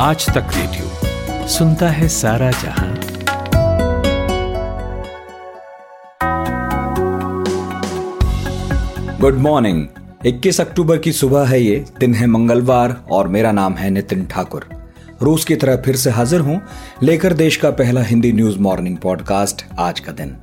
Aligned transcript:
आज 0.00 0.26
तक 0.26 0.46
रेडियो 0.56 0.90
सुनता 1.48 1.88
है 1.88 2.08
सारा 2.08 2.50
जहाँ। 2.50 2.98
Good 9.20 9.34
morning. 9.34 9.86
21 10.26 10.60
अक्टूबर 10.60 10.98
की 10.98 11.12
सुबह 11.12 11.46
है 11.46 11.62
ये। 11.62 11.84
दिन 12.00 12.14
है 12.14 12.26
मंगलवार 12.26 13.04
और 13.10 13.28
मेरा 13.28 13.52
नाम 13.52 13.74
है 13.74 13.90
नितिन 13.90 14.26
ठाकुर। 14.26 14.68
रूस 15.22 15.44
की 15.44 15.56
तरह 15.56 15.76
फिर 15.76 15.96
से 15.96 16.10
हाजिर 16.10 16.40
हूँ, 16.40 16.62
लेकर 17.02 17.32
देश 17.32 17.56
का 17.56 17.70
पहला 17.70 18.02
हिंदी 18.02 18.32
न्यूज़ 18.32 18.58
मॉर्निंग 18.58 18.96
पॉडकास्ट 18.96 19.64
आज 19.78 20.00
का 20.00 20.12
दिन। 20.12 20.36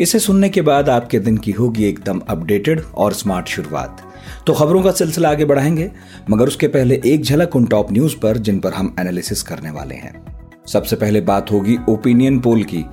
इसे 0.00 0.18
सुनने 0.18 0.48
के 0.48 0.62
बाद 0.62 0.88
आपके 0.88 1.18
दिन 1.18 1.36
की 1.36 1.50
होगी 1.50 1.84
एकदम 1.84 2.20
अपडेटेड 2.28 2.82
और 2.94 3.12
स्मार्ट 3.12 3.48
शुरुआत। 3.48 4.13
तो 4.46 4.52
खबरों 4.52 4.82
का 4.82 4.90
सिलसिला 4.90 5.30
आगे 5.30 5.44
बढ़ाएँगे, 5.44 5.90
मगर 6.30 6.46
उसके 6.46 6.68
पहले 6.68 7.00
एक 7.06 7.22
झलक 7.22 7.56
उन 7.56 7.64
टॉप 7.64 7.92
न्यूज़ 7.92 8.16
पर 8.16 8.36
जिन 8.36 8.58
पर 8.60 8.72
हम 8.72 8.94
एनालिसिस 9.00 9.42
करने 9.42 9.70
वाले 9.70 9.94
हैं। 9.94 10.24
सबसे 10.66 10.96
पहले 10.96 11.20
बात 11.20 11.52
होगी 11.52 11.78
ओपिनियन 11.88 12.40
पोल 12.40 12.62
की। 12.62 12.84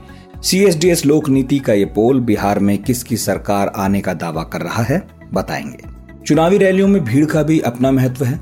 सीएसडीएस 0.44 1.06
लोक 1.06 1.30
नीति 1.30 1.60
का 1.60 1.74
ये 1.74 1.86
पोल 1.86 2.20
बिहार 2.20 2.60
में 2.60 2.84
किसकी 2.84 3.18
सरकार 3.18 3.72
आने 3.76 4.02
का 4.02 4.14
दावा 4.14 4.44
कर 4.44 4.62
रहा 4.62 4.84
है, 4.84 5.08
बताएँगे। 5.34 5.78
चुनावी 6.26 6.58
रैलियों 6.58 6.88
में 6.88 7.04
भीड़ 7.04 7.26
का 7.26 7.44
भी 7.44 7.60
अपना 7.60 7.92
महत्व 7.92 8.26
है, 8.26 8.40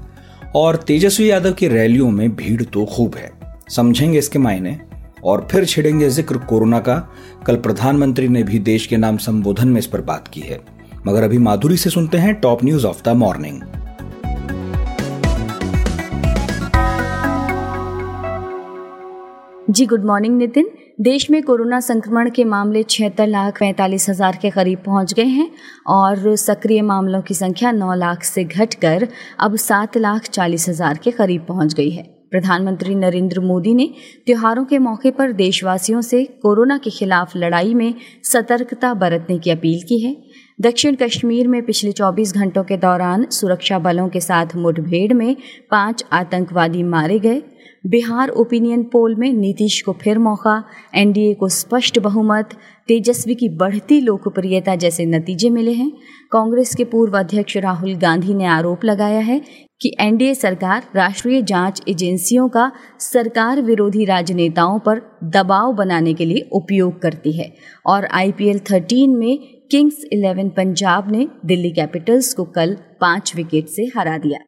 और 0.56 0.76
तेजस्वी 0.76 1.32
यादव 1.32 1.54
की 1.54 1.68
रैलियों 1.68 2.12
में 2.12 2.36
भीड़ 2.36 2.64
तो 2.64 2.86
खूब 2.86 3.16
है। 3.16 3.32
समझेंगे 3.70 4.20
इसके 4.20 4.40
मायने, 4.40 4.80
और 5.24 5.48
फिर 5.52 5.66
छिड़ेंगे 5.66 6.10
ज़िक्र 6.10 6.38
कोरोना 6.38 6.80
का। 6.80 7.10
कल 7.48 7.56
प्रधानमंत्री 7.56 8.28
ने 8.28 8.44
भी 8.44 8.60
देश 8.60 8.86
के 8.88 8.98
नाम 8.98 9.18
संबोधन 9.18 9.68
में 9.68 9.80
इस 9.80 9.88
पर 9.88 10.02
बात 10.02 10.28
की 10.28 10.42
है। 10.42 10.79
मगर 11.10 11.24
अभी 11.24 11.38
माधुरी 11.40 11.78
से 11.78 11.90
सुनते 11.90 12.18
हैं 12.18 12.34
top 12.42 12.64
news 12.64 12.86
of 12.86 13.02
the 13.04 13.10
morning. 13.18 13.62
Ji, 19.70 19.86
good 19.86 20.06
morning 20.06 20.38
Nitin. 20.38 20.70
देश 21.02 21.30
में 21.32 21.42
कोरोना 21.44 21.80
संक्रमण 21.80 22.30
के 22.30 22.44
मामले 22.44 22.84
छिहत्तर 22.86 23.28
लाख 23.28 23.60
पैंतालीस 23.60 24.10
हज़ार 24.10 24.38
के 24.42 24.50
करीब 24.50 24.80
पहुँच 24.86 25.14
गए 25.14 25.26
हैं 25.26 25.50
और 25.88 26.36
सक्रिय 26.38 26.82
मामलों 26.84 27.22
की 27.22 27.34
संख्या 27.34 27.72
नौ 27.72 27.94
लाख 27.96 28.24
से 28.24 28.44
घटकर 28.44 29.08
अब 29.40 29.56
सात 29.58 29.98
लाख 29.98 30.30
चालीस 30.30 30.70
हज़ार 30.70 31.00
के 31.04 31.12
करीब 31.12 31.46
पहुँच 31.48 31.74
गई 31.74 31.90
है। 31.90 32.04
प्रधानमंत्री 32.32 32.96
नरेंद्र 32.96 33.40
मोदी 33.42 33.74
ने 33.74 33.88
त्योहारों 34.26 34.64
के 34.66 34.78
मौके 34.80 35.12
पर 35.12 35.32
देशवासियों 35.32 36.02
से 36.02 36.24
कोरोना 36.44 36.78
के 36.78 36.90
खिलाफ 36.90 37.36
लड़ाई 37.36 37.74
में 37.74 37.94
सतर्कता 38.24 38.94
बरतने 38.96 39.38
की 39.40 39.52
अपील 39.52 39.82
की 39.84 40.00
है। 40.00 40.16
दक्षिण 40.62 40.96
कश्मीर 40.96 41.48
में 41.48 41.62
पिछले 41.66 41.92
24 41.92 42.34
घंटों 42.34 42.64
के 42.64 42.78
दौरान 42.78 43.26
सुरक्षा 43.26 43.80
बलों 43.80 44.08
के 44.10 44.20
साथ 44.20 44.56
मुठभेड़ 44.56 45.14
में 45.14 45.36
पाँच 45.72 46.04
आतंकवादी 46.12 46.84
मारे 46.84 47.20
गए। 47.20 47.42
बिहार 47.88 48.30
ओपिनियन 48.30 48.84
पोल 48.84 49.16
में 49.16 49.32
नीतीश 49.34 49.82
को 49.82 49.94
फिर 49.94 50.18
मौका, 50.18 50.64
एनडीए 50.96 51.34
को 51.34 51.48
स्पष्ट 51.50 52.00
बहुमत, 52.00 52.50
तेजस्वी 52.88 53.36
की 53.36 53.50
बढ़ती 53.50 54.00
लोकप्रियता 54.02 54.76
जैसे 54.76 55.06
नतीजे 55.06 55.50
मिले 55.50 55.74
हैं। 55.74 55.92
कांग्रेस 56.32 56.76
के 56.76 56.84
पूर्व 56.84 57.18
अध्यक्ष 57.20 57.58
राहुल 57.58 57.96
गांधी 57.96 58.34
ने 58.34 58.46
आरोप 58.46 58.84
लगाया 58.86 59.20
है 59.20 59.42
कि 59.82 59.96
एनडीए 60.00 60.34
सरकार 60.34 60.84
राष्ट्रीय 60.96 61.42
जाँच 61.42 61.82
एजेंसियों 61.88 62.50
का 62.50 62.72
सरकार 63.00 63.62
विरोधी 63.62 64.06
राजनेताओं 64.06 64.80
पर 64.80 65.02
दबाव 65.24 65.74
बनाने 65.74 66.14
के 66.14 66.26
लिए 66.26 66.50
उपयोग 66.52 67.02
करती 67.02 67.32
है 67.32 67.54
और 67.86 68.06
आईपीएल 68.06 68.60
13 68.60 69.16
में 69.16 69.59
किंग्स 69.72 69.96
11 70.14 70.50
पंजाब 70.50 71.12
ने 71.12 71.28
दिल्ली 71.46 71.72
कैपिटल्स 71.72 72.34
को 72.34 72.44
कल 72.44 72.78
पाँच 73.02 73.36
विकेट 73.36 73.68
से 73.68 73.92
हरा 73.98 74.18
दिया। 74.18 74.40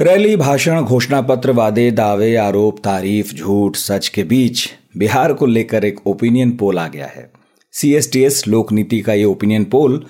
रैली, 0.00 0.36
भाषण 0.36 0.80
घोषणा 0.80 1.20
पत्र 1.20 1.50
वादे, 1.50 1.90
दावे, 1.90 2.36
आरोप, 2.36 2.78
तारीफ़, 2.78 3.34
झूठ, 3.34 3.76
सच 3.76 4.08
के 4.08 4.24
बीच 4.24 4.68
बिहार 4.96 5.32
को 5.32 5.46
लेकर 5.46 5.84
एक 5.84 6.06
ओपिनियन 6.06 6.50
पोल 6.50 6.78
आ 6.78 6.88
गया 6.88 7.06
है। 7.06 7.30
सीएसटीएस 7.72 8.48
लोक 8.48 8.72
नीति 8.72 9.00
का 9.00 9.12
ये 9.12 9.24
ओपिनियन 9.24 9.64
पोल 9.64 10.06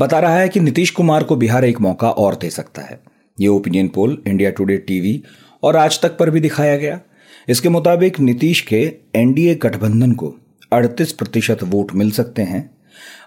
बता 0.00 0.18
रहा 0.18 0.36
है 0.36 0.48
कि 0.48 0.60
नीतीश 0.60 0.90
कुमार 0.90 1.22
को 1.22 1.36
बिहार 1.36 1.64
एक 1.64 1.80
मौका 1.80 2.10
और 2.10 2.34
दे 2.34 2.50
सकता 2.50 2.82
है। 2.82 3.00
ये 3.40 3.48
opinion 3.48 3.88
poll 3.88 4.22
India 4.26 4.50
Today 4.50 4.76
TV 4.76 5.22
और 5.62 5.76
आज 5.76 6.00
तक 6.00 6.18
पर 6.18 6.30
भी 6.30 6.40
दिखाया 6.40 6.76
गया। 6.76 7.00
इसके 7.48 7.68
मुताबिक 7.68 8.20
नीतीश 8.20 8.60
के 8.60 8.80
एनडीए 9.14 9.54
गठबंधन 9.54 10.12
को 10.12 10.34
38 10.72 11.12
प्रतिशत 11.12 11.62
वोट 11.62 11.92
मिल 11.92 12.10
सकते 12.10 12.42
हैं। 12.42 12.78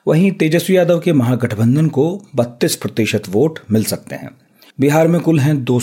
वहीं 0.07 0.31
तेजस्वी 0.31 0.77
यादव 0.77 0.99
के 0.99 1.13
महागठबंधन 1.13 1.87
को 1.87 2.05
32 2.35 2.75
प्रतिशत 2.75 3.23
वोट 3.29 3.59
मिल 3.71 3.83
सकते 3.83 4.15
हैं। 4.15 4.29
बिहार 4.79 5.07
में 5.07 5.19
कुल 5.21 5.39
हैं 5.39 5.63
दो 5.63 5.79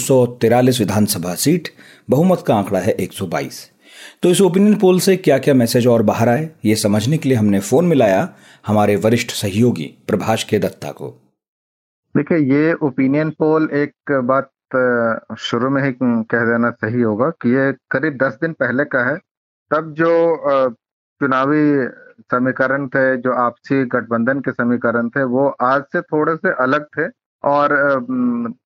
विधानसभा 0.78 1.34
सीट, 1.34 1.68
बहुमत 2.10 2.44
का 2.46 2.54
आंकड़ा 2.54 2.80
है 2.80 2.96
122 3.00 3.70
तो 4.22 4.30
इस 4.30 4.40
ओपिनियन 4.40 4.74
पोल 4.74 5.00
से 5.00 5.16
क्या 5.16 5.38
क्या 5.38 5.54
मैसेज 5.54 5.86
और 5.86 6.02
बाहर 6.02 6.28
आए, 6.28 6.48
ये 6.64 6.74
समझने 6.76 7.18
के 7.18 7.28
लिए 7.28 7.38
हमने 7.38 7.60
फ़ोन 7.60 7.84
मिलाया 7.84 8.28
हमारे 8.66 8.96
वरिष्ठ 8.96 9.30
सहयोगी 9.30 9.84
प्रभाष 10.06 10.44
के 10.44 10.58
दत्ता 10.58 10.90
को। 10.90 11.08
देखिए, 12.14 12.38
ये 12.38 12.72
ओपिनियन 12.72 13.30
पोल 13.30 13.68
एक 13.74 14.20
बात 14.24 14.50
शुरू 15.38 15.70
में 15.70 15.82
ही 15.82 15.92
कह 16.02 16.44
देना 16.46 16.70
सही 16.70 17.00
होगा 17.02 17.28
कि 17.42 17.54
ये 17.54 17.72
करीब 17.90 18.18
दस 18.22 18.38
दिन 18.42 18.52
पहले 18.60 18.84
का 18.84 19.04
है। 19.08 19.16
तब 19.70 19.92
जो 19.98 20.10
चुनावी 21.20 21.88
समीकरण 22.30 22.86
थे, 22.88 23.16
जो 23.16 23.32
आपसी 23.32 23.84
गठबंधन 23.86 24.40
के 24.40 24.52
समीकरण 24.52 25.08
थे, 25.08 25.22
वो 25.24 25.48
आज 25.62 25.82
से 25.92 26.00
थोड़े 26.02 26.36
से 26.36 26.52
अलग 26.62 26.84
थे 26.98 27.06
और 27.44 27.74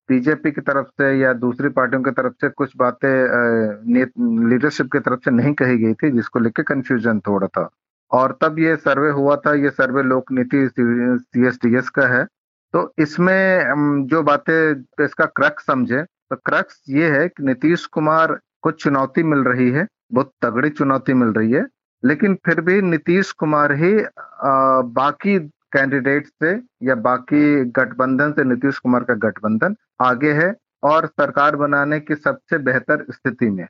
बीजेपी 0.08 0.50
की 0.52 0.60
तरफ़ 0.60 0.86
से 1.00 1.12
या 1.18 1.32
दूसरी 1.34 1.68
पार्टियों 1.68 2.02
की 2.02 2.10
तरफ़ 2.10 2.32
से 2.40 2.48
कुछ 2.50 2.72
बातें 2.76 4.48
लीडरशिप 4.50 4.92
की 4.92 4.98
तरफ़ 5.00 5.20
से 5.24 5.30
नहीं 5.30 5.52
कही 5.54 5.78
गई 5.78 5.94
थी, 5.94 6.10
जिसको 6.10 6.38
लेकर 6.38 6.62
कंफ्यूजन 6.62 7.20
थोड़ा 7.20 7.46
था। 7.46 7.68
और 8.10 8.36
तब 8.42 8.58
ये 8.58 8.76
सर्वे 8.76 9.10
हुआ 9.10 9.36
था, 9.36 9.54
ये 9.54 9.70
सर्वे 9.70 10.02
लोक 10.02 10.32
नीति 10.32 10.68
सी 10.68 11.46
एस 11.46 11.58
एस 11.66 11.88
का 11.88 12.06
है। 12.08 12.26
तो 12.74 12.92
इसमें 12.98 14.06
जो 14.10 14.22
बातें 14.22 15.04
इसका 15.04 15.24
क्रक्स 15.36 15.66
समझे 15.66 16.02
तो 16.02 16.36
क्रक्स 16.36 16.82
ये 16.88 17.10
है 17.10 17.26
कि 17.28 17.42
नीतीश 17.42 17.84
कुमार 17.86 18.32
को 18.62 18.70
चुनौती 18.70 19.22
मिल 19.22 19.44
रही 19.44 19.70
है 19.70 19.86
बहुत 20.12 20.32
तगड़ी 20.42 20.70
चुनौती 20.70 21.14
मिल 21.14 21.28
रही 21.28 21.52
है 21.52 21.64
लेकिन 22.02 22.34
फिर 22.46 22.60
भी 22.60 22.80
नीतीश 22.82 23.30
कुमार 23.32 23.72
ही 23.72 23.92
आ, 24.00 24.80
बाकी 24.80 25.38
कैंडिडेट 25.74 26.26
से 26.26 26.52
या 26.88 26.94
बाकी 27.04 27.64
गठबंधन 27.70 28.32
से 28.32 28.44
नीतीश 28.44 28.78
कुमार 28.78 29.04
का 29.04 29.14
गठबंधन 29.28 29.76
आगे 30.02 30.32
है 30.32 30.52
और 30.84 31.06
सरकार 31.06 31.56
बनाने 31.56 32.00
की 32.00 32.14
सबसे 32.14 32.58
बेहतर 32.58 33.04
स्थिति 33.10 33.50
में 33.50 33.62
है। 33.62 33.68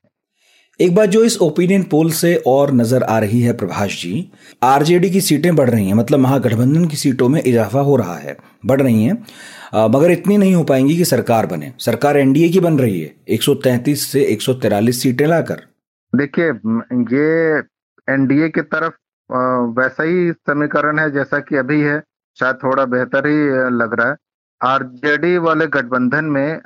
एक 0.81 0.95
बात 0.95 1.09
जो 1.09 1.23
इस 1.25 1.37
ओपिनियन 1.43 1.83
पोल 1.83 2.11
से 2.11 2.35
और 2.47 2.71
नज़र 2.73 3.03
आ 3.03 3.19
रही 3.19 3.41
है 3.41 3.53
प्रभाष 3.53 4.01
जी, 4.03 4.31
आरजेडी 4.63 5.11
की 5.11 5.21
सीटें 5.21 5.55
बढ़ 5.57 5.69
रही 5.71 5.87
हैं 5.87 5.95
मतलब 5.95 6.19
महागठबंधन 6.19 6.87
की 6.87 6.97
सीटों 6.97 7.29
में 7.29 7.41
इजाफा 7.43 7.81
हो 7.81 7.97
रहा 7.97 8.17
है, 8.17 8.37
बढ़ 8.67 8.81
रही 8.83 9.05
हैं। 9.05 9.89
मगर 9.89 10.11
इतनी 10.11 10.37
नहीं 10.37 10.55
हो 10.55 10.63
पाएँगी 10.65 10.97
कि 10.97 11.05
सरकार 11.05 11.47
बने। 11.47 11.73
सरकार 11.81 12.17
एनडीए 12.17 12.49
की 12.49 12.61
बन 12.61 12.79
रही 12.79 13.01
है 13.01 13.15
133 13.29 14.07
से 14.07 14.23
143 14.25 15.03
सीटें 15.03 15.27
लाकर। 15.27 15.63
देखिए 16.13 16.47
ये 17.15 17.59
एनडीए 18.09 18.49
की 18.49 18.63
तरफ़ 18.65 18.93
वैसा 19.79 20.03
ही 20.03 20.33
समीकरण 20.33 20.99
है 20.99 21.11
जैसा 21.13 21.39
कि 21.41 21.57
अभी 21.57 21.81
है, 21.83 21.99
शायद 22.39 22.57
थोड़ा 22.57 22.85
बेहतर 22.87 23.27
ही 23.27 23.39
लग 23.77 23.95
रहा 24.01 24.09
है। 24.09 24.17
आरजेडी 24.61 25.37
वाले 25.39 25.67
गठबंधन 25.69 26.25
में 26.27 26.61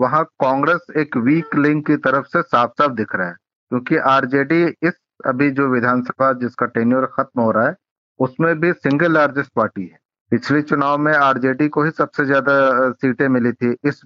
वहाँ 0.00 0.24
कांग्रेस 0.40 0.86
एक 0.98 1.16
वीक 1.24 1.56
लिंक 1.58 1.86
की 1.86 1.96
तरफ़ 2.02 2.26
से 2.26 2.42
साफ़ 2.42 2.70
साफ़ 2.72 2.92
दिख 2.92 3.14
रहा 3.14 3.28
है। 3.28 3.36
क्योंकि 3.70 3.96
आरजेडी 4.08 4.62
इस 4.82 4.92
अभी 5.26 5.50
जो 5.50 5.68
विधानसभा 5.68 6.32
जिसका 6.40 6.66
टेन्योर 6.68 7.06
खत्म 7.14 7.40
हो 7.40 7.50
रहा 7.50 7.66
है, 7.66 7.74
उसमें 8.20 8.60
भी 8.60 8.72
सिंगल 8.72 9.12
लार्जेस्ट 9.12 9.50
पार्टी 9.56 9.82
है। 9.82 9.98
पिछले 10.32 10.60
चुनाव 10.62 10.98
में 10.98 11.12
आरजेडी 11.14 11.68
को 11.68 11.82
ही 11.84 11.90
सबसे 11.92 12.24
ज़्यादा 12.26 12.90
सीटें 12.92 13.28
मिली 13.28 13.52
थी। 13.52 13.74
इस, 13.84 14.00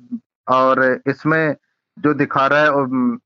और 0.49 1.01
इसमें 1.09 1.57
जो 1.97 2.15
दिखा 2.15 2.47
रहा 2.47 2.63
है 2.63 2.71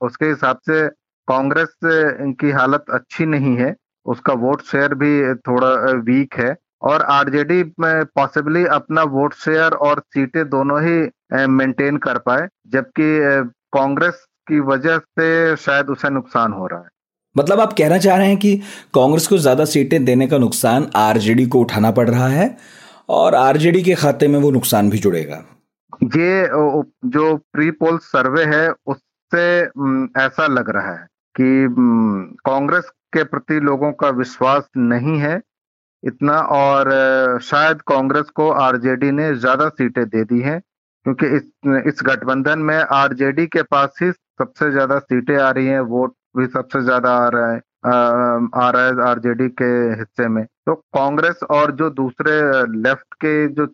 उसके 0.03 0.27
हिसाब 0.27 0.59
से 0.67 0.89
कांग्रेस 1.29 1.75
की 1.85 2.51
हालत 2.53 2.85
अच्छी 2.91 3.27
नहीं 3.27 3.57
है। 3.57 3.75
उसका 4.07 4.33
वोट 4.35 4.63
शेयर 4.63 4.95
भी 4.95 5.35
थोड़ा 5.49 5.75
वीक 6.03 6.35
है। 6.35 6.55
और 6.83 7.03
आरजेडी 7.11 7.63
पॉसिबली 7.81 8.65
अपना 8.73 9.03
वोट 9.11 9.35
शेयर 9.37 9.73
और 9.81 10.01
सीटें 10.07 10.49
दोनों 10.49 10.81
ही 10.83 11.47
मेंटेन 11.49 11.97
कर 11.99 12.19
पाए। 12.21 12.49
जबकि 12.69 13.19
कांग्रेस 13.73 14.25
की 14.49 14.61
वजह 14.61 14.99
से 14.99 15.57
शायद 15.57 15.87
उसे 15.87 16.11
नुकसान 16.11 16.53
हो 16.53 16.67
रहा 16.67 16.81
है। 16.81 16.89
मतलब 17.37 17.61
आप 17.61 17.73
कहना 17.73 17.99
चाह 17.99 18.17
रहे 18.17 18.27
हैं 18.29 18.37
कि 18.37 18.57
कांग्रेस 18.95 19.27
को 19.27 19.39
ज़्यादा 19.39 19.65
सीटें 19.65 20.05
देने 20.05 20.27
का 20.27 20.39
नुकसान 20.39 20.91
आरजेडी 20.97 21.47
को 21.47 21.61
उठाना 21.61 21.91
पड़ 21.91 22.09
रहा 22.11 22.29
है 22.29 22.57
और 23.09 23.35
आरजेडी 23.35 23.83
के 23.83 23.95
खाते 23.95 24.29
में 24.29 24.39
वो 24.41 24.51
नुकसान 24.51 24.91
भी 24.91 24.99
जुड़ेगा? 24.99 25.43
ये 26.05 26.47
जो 27.09 27.37
प्री 27.53 27.71
पोल 27.71 27.99
सर्वे 27.99 28.45
है 28.45 28.69
उससे 28.87 29.47
ऐसा 30.21 30.47
लग 30.47 30.71
रहा 30.71 30.93
है 30.93 31.07
कि 31.35 31.69
कांग्रेस 32.47 32.91
के 33.13 33.25
प्रति 33.25 33.61
लोगों 33.61 33.93
का 33.93 34.09
विश्वास 34.09 34.69
नहीं 34.77 35.19
है 35.19 35.41
इतना 36.03 36.39
और 36.53 36.91
शायद 37.43 37.83
कांग्रेस 37.83 38.31
को 38.35 38.51
आरजेडी 38.51 39.11
ने 39.11 39.35
ज़्यादा 39.35 39.69
सीटें 39.69 40.05
दे 40.05 40.25
दी 40.25 40.41
हैं 40.41 40.61
क्योंकि 41.07 41.27
इस 41.37 41.43
इस 41.87 42.01
गठबंधन 42.05 42.59
में 42.59 42.77
आरजेडी 42.77 43.47
के 43.47 43.63
पास 43.63 43.99
ही 44.03 44.11
सबसे 44.43 44.71
ज़्यादा 44.71 44.99
सीटें 45.01 45.37
आ 45.39 45.51
रही 45.51 45.67
हैं 45.67 45.81
वोट 45.91 46.15
भी 46.37 46.47
सबसे 46.49 46.83
ज़्यादा 46.85 47.11
आ 47.17 47.29
रहा 47.29 47.53
है 47.53 47.57
आ, 47.57 48.71
रहा 48.71 48.83
है 48.83 49.09
आरजेडी 49.09 49.49
के 49.61 49.65
हिस्से 49.99 50.29
में। 50.29 50.45
तो 50.67 50.75
कांग्रेस 50.95 51.41
और 51.51 51.73
जो 51.77 51.89
दूसरे 51.93 52.33
लेफ़्ट 52.83 53.15
के 53.25 53.33
जो 53.51 53.67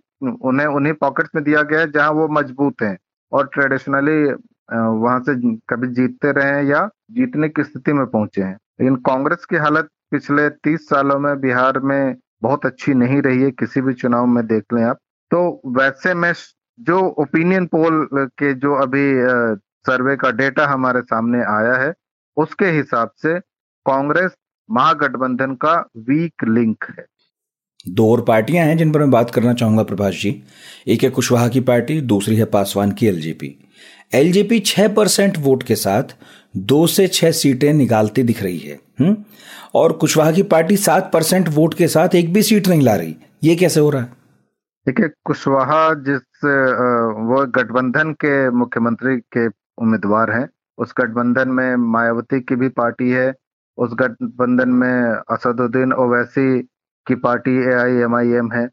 उन्हें 0.49 0.67
उन्हीं 0.69 0.93
पॉकेट्स 1.00 1.31
में 1.35 1.43
दिया 1.44 1.62
गया 1.62 1.81
है 1.81 1.91
जहाँ 1.93 2.11
वो 2.12 2.29
मज़बूत 2.31 2.82
हैं 2.82 2.97
और 3.32 3.47
ट्रेडिशनली 3.55 4.23
वहाँ 4.73 5.19
से 5.20 5.35
कभी 5.70 5.88
जीतते 5.94 6.32
रहे 6.32 6.50
हैं 6.50 6.65
या 6.65 6.88
जीतने 7.12 7.49
की 7.49 7.64
स्थिति 7.64 7.93
में 7.93 8.05
पहुँचे 8.06 8.43
हैं। 8.43 8.55
लेकिन 8.81 8.97
कांग्रेस 9.06 9.44
की 9.50 9.56
हालत 9.56 9.88
पिछले 10.11 10.49
तीस 10.64 10.88
सालों 10.88 11.19
में 11.19 11.41
बिहार 11.41 11.79
में 11.81 12.17
बहुत 12.43 12.67
अच्छी 12.67 12.94
नहीं 12.94 13.21
रही 13.23 13.43
है 13.43 13.50
किसी 13.53 13.81
भी 13.81 13.94
चुनाव 13.94 14.26
में 14.26 14.47
देख 14.47 14.64
लें 14.75 14.82
आप। 14.85 14.99
तो 15.31 15.61
वैसे 15.79 16.14
में 16.14 16.32
जो 16.79 17.00
ओपिनियन 17.21 17.67
पोल 17.67 18.06
के 18.14 18.53
जो 18.56 18.75
अभी 18.82 19.06
सर्वे 19.87 20.17
का 20.17 20.31
डेटा 20.33 20.67
हमारे 20.67 21.01
सामने 21.03 21.39
आया 21.49 21.75
है। 21.83 21.93
उसके 22.37 22.67
हिसाब 22.71 23.11
से 23.17 23.39
कांग्रेस 23.87 24.35
महागठबंधन 24.69 25.55
का 25.55 25.75
वीक 26.09 26.45
लिंक 26.49 26.85
है। 26.99 27.07
दो 27.89 28.11
और 28.13 28.21
पार्टियाँ 28.25 28.65
हैं 28.67 28.77
जिन 28.77 28.93
पर 28.93 28.99
मैं 28.99 29.11
बात 29.11 29.31
करना 29.31 29.53
चाहूँगा 29.55 29.83
प्रभाष 29.83 30.23
जी। 30.23 30.43
एक 30.87 31.03
है 31.03 31.11
कुशवाहा 31.11 31.49
की 31.49 31.61
पार्टी 31.61 32.01
दूसरी 32.01 32.37
है 32.37 32.45
पासवान 32.45 32.93
की 32.93 33.07
एलजेपी 33.07 33.55
एलजेपी 34.15 34.59
छह 34.61 34.89
परसेंट 34.89 35.39
वोट 35.39 35.63
के 35.63 35.75
साथ 35.77 36.15
दो 36.57 36.87
से 36.87 37.07
छह 37.09 37.31
सीटें 37.31 37.73
निकालती 37.73 38.23
दिख 38.23 38.43
रही 38.43 38.59
है 38.59 38.75
हुँ? 39.01 39.07
हम्म? 39.07 39.25
और 39.75 39.93
कुशवाहा 39.93 40.33
की 40.33 40.43
पार्टी 40.43 40.77
सात 40.77 41.11
परसेंट 41.13 41.49
वोट 41.49 41.75
के 41.75 41.89
साथ 41.89 42.15
एक 42.15 42.33
भी 42.33 42.43
सीट 42.43 42.69
नहीं 42.69 42.83
ला 42.83 42.95
रही। 42.97 43.17
ये 43.45 43.57
कैसे 43.57 43.81
हो 43.81 43.91
रहा 43.91 44.03
है? 44.03 44.13
देखिए 44.87 45.09
कुशवाहा 45.25 45.95
जिस 45.95 46.45
वो 46.45 47.45
गठबंधन 47.47 48.13
के 48.13 48.51
मुख्यमंत्री 48.51 49.17
के 49.37 49.49
उम्मीदवार 49.79 50.31
हैं। 50.31 50.49
उस 50.79 50.95
गठबंधन 50.99 51.49
में 51.51 51.77
मायावती 51.93 52.41
की 52.41 52.57
भी 52.57 52.69
पार्टी 52.71 53.11
है। 53.11 53.33
उस 53.79 53.95
गठबंधन 53.99 54.69
में 54.75 55.23
असदुद्दीन 55.31 55.93
ओवैसी 55.95 56.61
की 57.07 57.15
party 57.17 57.57
A 57.59 57.73
I 57.75 57.97
M 58.03 58.15
I 58.17 58.33
M 58.39 58.53
है। 58.53 58.69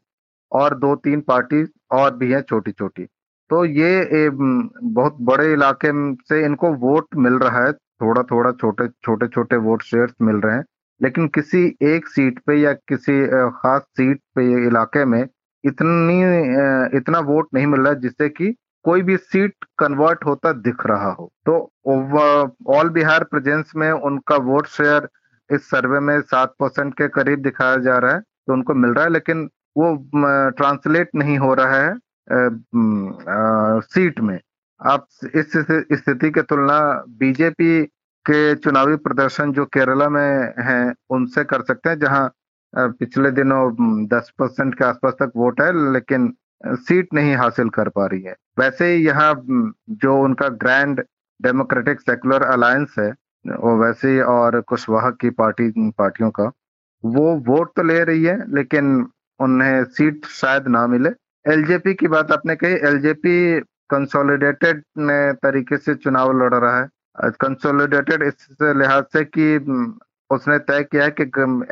और 0.52 0.74
दो 0.78 0.94
तीन 0.96 1.20
पार्टी 1.20 1.64
और 1.92 2.16
भी 2.16 2.32
हैं 2.32 2.40
छोटी 2.42 2.72
छोटी 2.72 3.06
तो 3.50 3.64
ये 3.64 4.28
बहुत 4.32 5.16
बड़े 5.22 5.52
इलाके 5.52 5.90
से 6.24 6.44
इनको 6.44 6.72
वोट 6.76 7.16
मिल 7.16 7.34
रहा 7.38 7.64
है। 7.64 7.72
थोड़ा 7.72 8.22
थोड़ा 8.30 8.50
छोटे 8.52 8.86
छोटे 9.04 9.26
छोटे 9.28 9.56
वोट 9.58 9.82
शेयर्स 9.82 10.14
मिल 10.22 10.36
रहे 10.36 10.56
हैं। 10.56 10.64
लेकिन 11.00 11.26
किसी 11.28 11.60
एक 11.84 12.06
सीट 12.08 12.38
पे 12.46 12.54
या 12.54 12.72
किसी 12.88 13.26
खास 13.54 13.82
सीट 13.90 14.20
पे 14.36 14.44
इलाके 14.66 15.04
में 15.04 15.22
इतनी 15.64 16.18
इतना 16.98 17.18
वोट 17.22 17.48
नहीं 17.54 17.66
मिल 17.66 17.80
रहा 17.80 17.92
है, 17.92 18.00
जिससे 18.00 18.28
कि 18.30 18.54
कोई 18.86 19.02
भी 19.02 19.16
सीट 19.16 19.64
कन्वर्ट 19.78 20.24
होता 20.26 20.52
दिख 20.54 20.86
रहा 20.86 21.10
हो। 21.12 21.30
तो 21.46 21.54
ऑल 22.74 22.88
बिहार 22.90 23.24
प्रेजेंस 23.24 23.72
में 23.76 23.90
उनका 23.90 24.36
वोट 24.44 24.66
शेयर 24.68 25.08
इस 25.50 25.68
सर्वे 25.70 26.00
में 26.00 26.20
सात 26.22 26.54
परसेंट 26.60 26.92
के 26.94 27.08
करीब 27.10 27.42
दिखाया 27.42 27.76
जा 27.78 27.98
रहा 27.98 28.12
है 28.12 28.20
तो 28.20 28.52
उनको 28.52 28.74
मिल 28.74 28.90
रहा 28.90 29.04
है, 29.04 29.10
लेकिन 29.10 29.48
वो 29.78 29.94
ट्रांसलेट 30.56 31.10
नहीं 31.14 31.38
हो 31.38 31.54
रहा 31.54 31.76
है 31.76 31.94
सीट 33.82 34.20
में 34.20 34.38
आप 34.80 35.06
इस 35.34 35.52
स्थिति 35.52 36.30
की 36.30 36.42
तुलना 36.42 36.78
बीजेपी 37.18 37.82
के 38.26 38.54
चुनावी 38.56 38.96
प्रदर्शन 38.98 39.52
जो 39.52 39.64
केरला 39.66 40.08
में 40.08 40.54
है, 40.60 40.92
उनसे 41.10 41.44
कर 41.44 41.62
सकते 41.62 41.90
हैं, 41.90 41.98
जहाँ 41.98 42.30
पिछले 42.74 43.30
दिनों 43.30 44.06
दस 44.08 44.30
परसेंट 44.38 44.74
के 44.74 44.84
आसपास 44.84 45.14
तक 45.20 45.32
वोट 45.36 45.60
है, 45.60 45.92
लेकिन 45.92 46.32
सीट 46.64 47.14
नहीं 47.14 47.34
हासिल 47.36 47.68
कर 47.68 47.88
पा 47.88 48.06
रही 48.06 48.22
है। 48.22 48.34
वैसे 48.58 48.92
ही 48.92 49.04
यहाँ 49.06 49.34
जो 49.96 50.16
उनका 50.22 50.48
ग्रैंड 50.60 51.02
डेमोक्रेटिक 51.40 52.00
सेकुलर 52.00 52.42
अलायंस 52.42 52.94
है, 52.98 53.10
वो 53.44 53.76
वैसे 53.78 54.20
और 54.22 54.60
कुशवाहा 54.60 55.10
की 55.10 55.30
पार्टी, 55.32 55.70
पार्टियों 55.90 56.30
का, 56.30 56.50
वो 57.04 57.34
वोट 57.46 57.72
तो 57.76 57.82
ले 57.82 58.02
रही 58.04 58.24
है, 58.24 58.38
लेकिन 58.54 59.06
उन्हें 59.40 59.84
सीट 59.86 60.26
शायद 60.26 60.68
ना 60.68 60.86
मिले। 60.86 61.10
एलजेपी 61.44 61.94
की 61.94 62.08
बात 62.08 62.32
आपने 62.32 62.54
कही 62.56 62.74
एलजेपी 62.88 63.60
कंसोलिडेटेड 63.90 64.82
तरीके 65.42 65.76
से 65.76 65.94
चुनाव 65.94 66.32
लड़ 66.38 66.54
रहा 66.54 66.80
है। 66.80 67.30
कंसोलिडेटेड 67.40 68.22
इस 68.22 68.46
लिहाज 68.62 69.04
से 69.12 69.24
कि 69.28 69.56
उसने 70.30 70.58
तय 70.60 70.82
किया 70.82 71.04
है 71.04 71.10
कि 71.20 71.22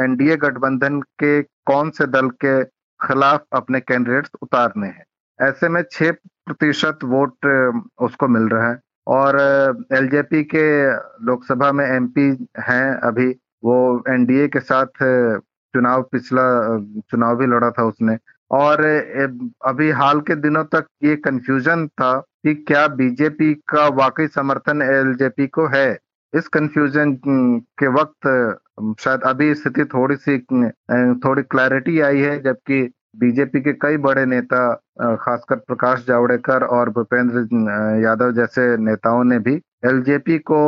एनडीए 0.05 0.37
गठबंधन 0.37 1.01
के 1.23 1.41
कौन 1.43 1.91
से 1.91 2.07
दल 2.07 2.29
के 2.45 2.63
खिलाफ 3.05 3.45
अपने 3.53 3.81
कैंडिडेट्स 3.81 4.31
उतारने 4.43 4.87
हैं। 4.87 5.05
ऐसे 5.41 5.69
में 5.69 5.83
छह 5.93 6.11
प्रतिशत 6.13 6.99
वोट 7.05 7.47
उसको 8.01 8.29
मिल 8.29 8.49
रहा 8.49 8.69
है। 8.71 8.81
और 9.07 9.39
एलजेपी 9.93 10.43
के 10.55 10.67
लोकसभा 11.27 11.73
में 11.73 11.85
एमपी 11.87 12.29
हैं 12.59 12.95
अभी। 13.09 13.29
वो 13.65 14.05
एनडीए 14.09 14.49
के 14.49 14.61
साथ 14.61 14.87
चुनाव 15.75 16.03
पिछला 16.03 16.45
चुनाव 17.11 17.37
भी 17.37 17.47
लड़ा 17.47 17.71
था 17.71 17.85
उसने। 17.85 18.17
और 18.51 18.85
अभी 19.67 19.91
हाल 19.91 20.21
के 20.21 20.35
दिनों 20.37 20.65
तक 20.65 20.87
ये 21.03 21.17
कंफ्यूजन 21.17 21.87
था 21.89 22.13
कि 22.21 22.55
क्या 22.55 22.87
बीजेपी 22.89 23.55
का 23.55 23.87
वाकई 23.89 24.27
समर्थन 24.27 24.83
एलजेपी 24.83 25.47
को 25.47 25.67
है? 25.67 25.99
इस 26.35 26.49
कंफ्यूजन 26.49 27.13
के 27.81 27.87
वक्त 27.87 28.27
शायद 28.79 29.23
अभी 29.27 29.55
स्थिति 29.55 29.85
थोड़ी 29.85 30.17
सी 30.17 30.39
थोड़ी 30.39 31.43
क्लैरिटी 31.43 31.99
आई 32.01 32.21
है, 32.21 32.39
जबकि 32.43 32.83
बीजेपी 33.17 33.61
के 33.61 33.73
कई 33.83 33.97
बड़े 33.97 34.25
नेता 34.27 34.73
खासकर 35.21 35.57
प्रकाश 35.59 36.05
जावड़ेकर 36.09 36.65
और 36.67 36.91
भूपेंद्र 36.91 37.47
यादव 38.05 38.33
जैसे 38.35 38.77
नेताओं 38.85 39.23
ने 39.25 39.39
भी 39.39 39.55
एलजेपी 39.87 40.39
को 40.51 40.59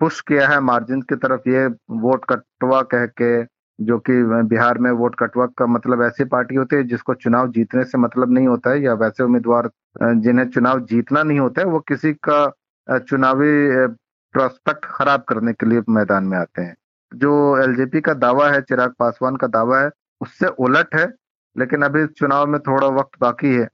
पुश 0.00 0.20
किया 0.28 0.48
है 0.48 0.60
मार्जिन 0.62 1.00
की 1.02 1.16
तरफ़। 1.16 1.48
ये 1.48 1.66
वोट 2.02 2.24
कटवा 2.30 2.80
कह 2.94 3.06
के, 3.20 3.42
जो 3.78 3.98
कि 4.00 4.12
बिहार 4.48 4.78
में 4.78 4.90
वोट 4.92 5.14
कटवा 5.18 5.46
का 5.58 5.66
मतलब 5.66 6.02
ऐसी 6.02 6.24
पार्टी 6.26 6.54
होती 6.54 6.76
है 6.76 6.84
जिसको 6.88 7.14
चुनाव 7.14 7.50
जीतने 7.52 7.84
से 7.84 7.98
मतलब 7.98 8.32
नहीं 8.32 8.46
होता 8.48 8.70
है, 8.70 8.82
या 8.82 8.94
वैसे 8.94 9.24
उम्मीदवार 9.24 9.70
जिन्हें 10.02 10.48
चुनाव 10.50 10.80
जीतना 10.86 11.22
नहीं 11.22 11.38
होता 11.40 11.60
है, 11.60 11.66
वो 11.66 11.80
किसी 11.88 12.12
का 12.28 12.98
चुनावी 12.98 13.86
प्रोस्पेक्ट 14.34 14.84
खराब 14.86 15.22
करने 15.28 15.52
के 15.52 15.66
लिए 15.66 15.82
मैदान 15.90 16.24
में 16.24 16.36
आते 16.38 16.62
हैं। 16.62 16.74
जो 17.12 17.30
एलजेपी 17.62 18.00
का 18.00 18.12
दावा 18.14 18.50
है, 18.50 18.60
चिराग 18.60 18.90
पासवान 18.98 19.36
का 19.36 19.46
दावा 19.46 19.80
है, 19.80 19.90
उससे 20.20 20.46
उलट 20.46 20.94
है, 20.94 21.06
लेकिन 21.56 21.82
अभी 21.82 22.06
चुनाव 22.06 22.46
में 22.46 22.60
थोड़ा 22.60 22.86
वक्त 22.88 23.20
बाकी 23.20 23.54
है। 23.54 23.66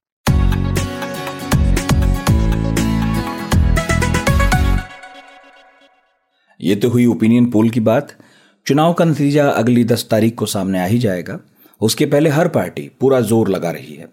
ये 6.61 6.77
तो 6.77 6.89
हुई 6.89 7.07
ओपिनियन 7.07 7.51
पोल 7.51 7.71
की 7.71 7.81
बात। 7.81 8.13
चुनाव 8.67 8.93
का 8.93 9.05
नतीजा 9.05 9.49
अगली 9.51 9.85
दस 9.85 10.09
तारीख 10.11 10.35
को 10.35 10.47
सामने 10.47 10.81
आ 10.81 10.85
ही 10.85 10.99
जाएगा। 10.99 11.39
उसके 11.81 12.07
पहले 12.07 12.31
हर 12.31 12.49
पार्टी 12.49 12.91
पूरा 13.01 13.21
ज़ोर 13.21 13.49
लगा 13.49 13.71
रही 13.71 13.95
है। 13.95 14.09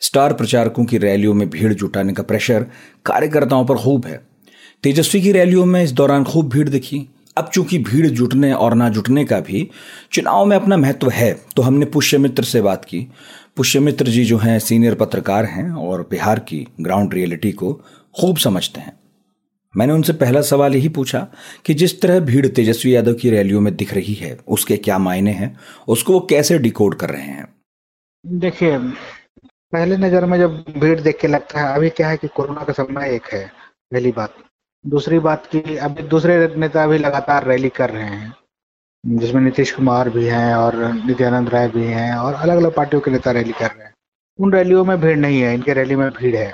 स्टार 0.00 0.32
प्रचारकों 0.32 0.84
की 0.84 0.98
रैलियों 0.98 1.34
में 1.34 1.50
भीड़ 1.50 1.72
जुटाने 1.72 2.12
का 2.12 2.22
प्रेशर 2.22 2.66
कार्यकर्ताओं 3.06 3.66
पर 3.66 3.76
खूब 3.76 4.06
है। 4.06 4.20
तेजस्वी 4.82 5.20
की 5.20 5.32
रैलियों 5.32 5.64
में 5.64 5.82
इस 5.84 5.92
दौरान 5.92 6.24
खूब 6.24 6.48
भीड़ 6.48 6.68
दिखी। 6.68 7.08
अब 7.36 7.48
चूँकि 7.48 7.78
भीड़ 7.78 8.06
जुटने 8.06 8.52
और 8.52 8.74
ना 8.74 8.88
जुटने 8.88 9.24
का 9.24 9.38
भी 9.40 9.68
चुनाव 10.12 10.44
में 10.44 10.56
अपना 10.56 10.76
महत्व 10.76 11.10
है 11.10 11.32
तो 11.56 11.62
हमने 11.62 11.86
पुष्यमित्र 11.86 12.44
से 12.44 12.60
बात 12.62 12.84
की। 12.84 13.06
पुष्यमित्र 13.56 14.06
जी 14.06 14.24
जो 14.24 14.38
हैं, 14.38 14.58
सीनियर 14.58 14.94
पत्रकार 14.94 15.44
हैं 15.44 15.70
और 15.70 16.02
बिहार 16.10 16.38
की 16.38 16.66
ग्राउंड 16.80 17.14
रियलिटी 17.14 17.52
को 17.52 17.72
खूब 18.14 18.36
समझते 18.36 18.80
हैं। 18.80 18.92
मैंने 19.74 19.92
उनसे 19.92 20.12
पहला 20.12 20.40
सवाल 20.42 20.74
यही 20.74 20.88
पूछा 20.88 21.26
कि 21.66 21.74
जिस 21.74 22.00
तरह 22.00 22.20
भीड़ 22.20 22.46
तेजस्वी 22.48 22.94
यादव 22.94 23.14
की 23.14 23.30
रैलियों 23.30 23.60
में 23.60 23.74
दिख 23.76 23.94
रही 23.94 24.14
है, 24.14 24.36
उसके 24.48 24.76
क्या 24.76 24.98
मायने 24.98 25.32
हैं? 25.32 25.56
उसको 25.88 26.12
वो 26.12 26.20
कैसे 26.30 26.58
डिकोड 26.58 26.94
कर 26.94 27.10
रहे 27.10 27.22
हैं? 27.22 27.46
देखिए, 28.24 28.78
पहले 29.72 29.96
नज़र 29.96 30.26
में 30.26 30.38
जब 30.38 30.64
भीड़ 30.78 31.00
देख 31.00 31.18
के 31.20 31.28
लगता 31.28 31.60
है, 31.60 31.74
अभी 31.76 31.90
क्या 31.90 32.08
है 32.08 32.16
कि 32.16 32.28
कोरोना 32.28 32.64
का 32.64 32.72
समय 32.74 33.14
एक 33.14 33.32
है, 33.32 33.44
पहली 33.92 34.12
बात। 34.12 34.34
दूसरी 34.84 35.18
बात 35.18 35.46
की 35.46 35.76
अभी 35.78 36.02
दूसरे 36.02 36.34
नेता 36.56 36.86
भी 36.86 36.98
लगातार 36.98 37.46
रैली 37.46 37.68
कर 37.68 37.90
रहे 37.90 38.04
हैं, 38.04 38.32
जिसमें 39.04 39.40
नीतीश 39.42 39.72
कुमार 39.72 40.08
भी 40.10 40.26
हैं 40.26 40.54
और 40.54 40.76
नित्यानंद 40.94 41.48
राय 41.48 41.68
भी 41.68 41.84
हैं 41.84 42.14
और 42.14 42.34
अलग 42.34 42.56
अलग 42.56 42.74
पार्टियों 42.74 43.00
के 43.02 43.10
नेता 43.10 43.30
रैली 43.30 43.52
कर 43.52 43.70
रहे 43.70 43.84
हैं। 43.84 43.92
उन 44.38 44.52
रैलियों 44.52 44.84
में 44.84 45.00
भीड़ 45.00 45.16
नहीं 45.16 45.40
है, 45.40 45.54
इनके 45.54 45.72
रैली 45.72 45.96
में 45.96 46.08
भीड़ 46.10 46.34
है। 46.36 46.52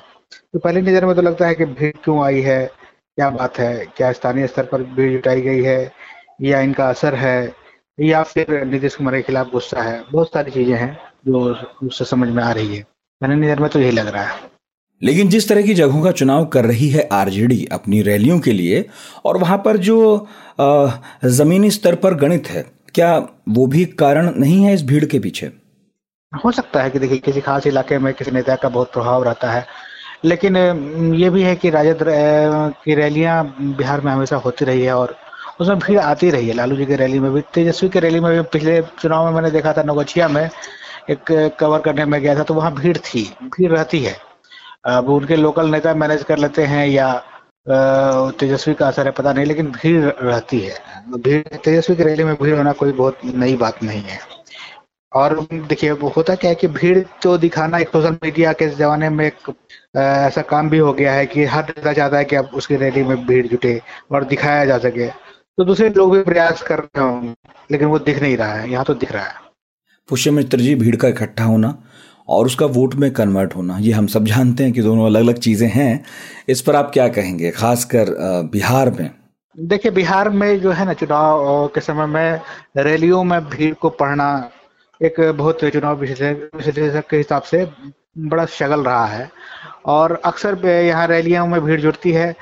तो 0.53 0.59
पहली 0.59 0.81
नज़र 0.81 1.07
में 1.07 1.15
तो 1.17 1.23
लगता 1.23 1.47
है 1.47 1.55
कि 1.55 1.65
भीड़ 1.65 1.93
क्यों 2.05 2.25
आई 2.25 2.41
है, 2.41 2.65
क्या 2.67 3.31
बात 3.31 3.59
है, 3.59 3.87
क्या 3.97 4.13
स्थानीय 4.13 4.47
स्तर 4.47 4.67
पर 4.67 4.83
भीड़ 4.83 5.11
जुटाई 5.13 5.41
गई 5.41 5.63
है, 5.63 5.93
या 6.43 6.61
इनका 6.61 6.89
असर 6.89 7.15
है, 7.15 7.53
या 7.99 8.23
फिर 8.23 8.65
नीतीश 8.65 8.97
कुमार 8.97 9.15
के 9.15 9.23
खिलाफ 9.23 9.51
गुस्सा 9.53 9.83
है? 9.83 10.03
बहुत 10.13 10.33
सारी 10.33 10.51
चीज़ें 10.51 10.77
हैं 10.77 10.97
जो 11.29 11.55
उससे 11.83 12.05
समझ 12.05 12.29
में 12.29 12.43
आ 12.43 12.53
रही 12.53 12.77
है। 12.77 12.83
पहली 13.21 13.35
नज़र 13.37 13.61
में 13.61 13.71
तो 13.71 13.81
यही 13.81 13.91
लग 13.91 14.07
रहा 14.07 14.23
है। 14.23 14.48
लेकिन 15.03 15.29
जिस 15.29 15.49
तरह 15.49 15.63
की 15.63 15.75
जगहों 15.75 16.03
का 16.03 16.11
चुनाव 16.13 16.45
कर 16.47 16.65
रही 16.65 16.89
है 16.89 17.09
आरजेडी 17.13 17.65
अपनी 17.73 18.03
रैलियों 18.03 18.39
के 18.41 18.53
लिए, 18.53 18.85
और 19.25 19.39
वहाँ 19.39 19.59
पर 19.59 19.77
जो 19.79 20.27
जमीनी 20.61 21.71
स्तर 21.71 21.95
पर 21.95 22.15
गणित 22.15 22.49
है, 22.51 22.65
क्या 22.95 23.17
वो 23.49 23.67
भी 23.67 23.85
कारण 23.99 24.33
नहीं 24.37 24.63
है 24.65 24.75
इस 24.75 24.83
भीड़ 24.85 25.05
के 25.05 25.19
पीछे? 25.19 25.47
हो 26.33 26.51
सकता 26.53 26.83
है 26.83 26.91
कि 26.91 26.99
देखिए, 26.99 27.19
किसी 27.19 27.41
खास 27.41 27.67
इलाके 27.67 27.99
में 27.99 28.13
किसी 28.15 28.31
नेता 28.31 28.57
का 28.57 28.69
बहुत 28.69 28.93
प्रभाव 28.93 29.23
रहता 29.25 29.51
है, 29.53 29.65
लेकिन 30.25 30.57
ये 31.17 31.31
भी 31.31 31.43
है 31.43 31.55
कि 31.57 31.71
राजद 31.71 31.99
की 32.85 32.95
रैलियाँ 32.95 33.45
बिहार 33.61 34.01
में 34.01 34.13
हमेशा 34.13 34.37
होती 34.37 34.65
रही 34.65 34.83
है, 34.83 34.93
और 34.93 35.17
उसमें 35.61 35.79
भीड़ 35.79 35.99
आती 36.01 36.31
रही 36.31 36.49
है। 36.49 36.55
लालू 36.55 36.77
जी 36.77 36.87
की 36.87 36.95
रैली 36.97 37.19
में 37.19 37.33
भी, 37.33 37.41
तेजस्वी 37.55 37.89
की 37.89 38.01
रैली 38.01 38.21
में 38.21 38.31
भी 38.33 38.43
पिछले 38.53 38.81
चुनाव 39.01 39.27
में 39.27 39.33
मैंने 39.33 39.51
देखा 39.51 39.73
था, 39.73 39.83
नवगछिया 39.83 40.29
में 40.29 40.49
एक 41.11 41.57
कवर 41.61 41.81
करने 41.81 42.05
में 42.05 42.21
गया 42.21 42.35
था 42.37 42.43
तो 42.43 42.55
वहाँ 42.55 42.75
भीड़ 42.75 42.97
थी, 42.99 43.23
भीड़ 43.45 43.71
रहती 43.73 44.03
है। 44.03 44.17
अब 44.89 45.09
उनके 45.11 45.37
लोकल 45.37 45.71
नेता 45.71 45.95
मैनेज 45.95 46.23
कर 46.25 46.39
लेते 46.39 46.65
हैं 46.67 46.87
या 46.89 47.13
तेजस्वी 48.41 48.75
का 48.75 48.87
असर 48.89 49.07
है, 49.07 49.13
पता 49.13 49.33
नहीं, 49.33 49.47
लेकिन 49.47 49.67
भीड़ 49.73 50.05
रहती 50.05 50.61
है। 50.61 50.77
भीड़, 51.17 51.43
तेजस्वी 51.57 51.97
की 51.97 52.03
रैली 52.03 52.25
में 52.25 52.35
भीड़ 52.35 52.57
होना 52.57 52.73
कोई 52.73 52.93
बहुत 52.93 53.19
नई 53.25 53.57
बात 53.57 53.83
नहीं 53.83 54.03
है। 54.03 54.19
और 55.13 55.41
देखिए 55.53 55.91
होता 55.91 56.35
क्या 56.35 56.51
है 56.51 56.55
कि 56.55 56.69
भीड़ 56.69 56.99
तो 57.23 57.37
दिखाना 57.39 57.79
एक 57.79 57.89
सोशल 57.89 58.17
मीडिया 58.23 58.53
के 58.53 58.69
जमाने 58.71 59.09
में 59.11 59.25
एक 59.27 59.53
ऐसा 59.97 60.43
काम 60.43 60.71
भी 60.71 60.79
हो 60.79 60.93
गया 60.93 61.13
है 61.13 61.27
कि 61.27 61.45
हर 61.47 61.65
नेता 61.67 61.93
चाहता 61.93 62.17
है 62.17 62.25
कि 62.25 62.37
अब 62.37 62.51
उसकी 62.55 62.77
रैली 62.77 63.03
में 63.03 63.27
भीड़ 63.27 63.47
जुटे 63.47 63.81
और 64.13 64.25
दिखाया 64.25 64.65
जा 64.65 64.79
सके। 64.79 65.09
तो 65.09 65.65
दूसरे 65.65 65.89
लोग 65.91 66.17
भी 66.17 66.23
प्रयास 66.23 66.63
कर 66.63 66.79
रहे 66.79 67.01
होंगे, 67.01 67.35
लेकिन 67.71 67.89
वो 67.89 67.99
दिख 67.99 68.21
नहीं 68.23 68.37
रहा 68.37 68.53
है, 68.53 68.71
यहाँ 68.71 68.85
तो 68.85 68.95
दिख 68.95 69.13
रहा 69.13 69.25
है। 69.25 69.47
पुष्य 70.09 70.31
मित्र 70.31 70.59
जी, 70.59 70.75
भीड़ 70.75 70.97
का 70.97 71.09
इकट्ठा 71.09 71.45
होना 71.45 71.77
और 72.29 72.47
उसका 72.47 72.67
वोट 72.69 72.95
में 72.95 73.11
कन्वर्ट 73.11 73.55
होना। 73.57 73.79
ये 73.79 73.93
हम 73.93 74.07
सब 74.07 74.25
जानते 74.27 74.65
हैं 74.65 74.73
कि 74.73 74.83
दोनों 74.83 75.07
अलग 75.07 75.21
अलग 75.21 75.39
चीज़ें 75.39 75.69
हैं। 75.69 76.05
इस 76.49 76.61
पर 76.61 76.77
आप 76.77 76.91
क्या 76.93 77.09
कहेंगे, 77.09 77.51
खासकर 77.51 78.15
बिहार 78.53 78.91
में? 78.91 79.11
देखिए, 79.57 79.93
बिहार 79.93 80.29
में 80.31 80.61
जो 80.61 80.73
है 80.73 80.85
ना 80.87 80.93
चुनाव 80.95 81.67
के 81.75 81.81
समय 81.81 82.07
में 82.07 82.41
रैलियों 82.77 83.23
में 83.25 83.41
भीड़ 83.41 83.75
को 83.75 83.89
पढ़ना 83.91 84.29
एक 85.01 85.21
बहुत 85.39 85.65
चुनाव 85.65 86.01
विश्लेषक 86.01 87.07
के 87.11 87.17
हिसाब 87.17 87.43
से 87.43 87.67
बड़ा 88.19 88.45
शगल 88.49 88.81
रहा 88.81 89.07
है। 89.07 89.31
और 89.87 90.21
अक्सर 90.25 90.67
यहाँ 90.67 91.07
रैलियों 91.07 91.47
में 91.47 91.61
भीड़ 91.65 91.81
जुड़ती 91.81 92.13
है। 92.13 92.35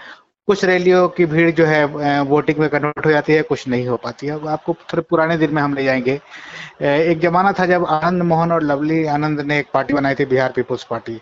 कुछ 0.48 0.64
रैलियों 0.64 1.08
की 1.08 1.24
भीड़ 1.26 1.50
जो 1.50 1.64
है 1.66 2.20
वोटिंग 2.24 2.58
में 2.58 2.68
कन्वर्ट 2.70 3.06
हो 3.06 3.10
जाती 3.10 3.32
है, 3.32 3.42
कुछ 3.42 3.66
नहीं 3.68 3.86
हो 3.86 3.96
पाती 3.96 4.26
है। 4.26 4.34
आपको 4.48 4.74
थोड़े 4.92 5.02
पुराने 5.10 5.36
दिन 5.38 5.54
में 5.54 5.60
हम 5.62 5.74
ले 5.74 5.84
जाएँगे। 5.84 6.20
एक 6.82 7.20
जमाना 7.20 7.52
था 7.52 7.66
जब 7.66 7.84
आनंद 7.86 8.22
मोहन 8.22 8.52
और 8.52 8.62
लवली 8.62 9.04
आनंद 9.06 9.40
ने 9.40 9.58
एक 9.58 9.66
पार्टी 9.74 9.94
बनाई 9.94 10.14
थी, 10.14 10.24
बिहार 10.24 10.52
पीपुल्स 10.56 10.84
पार्टी। 10.90 11.18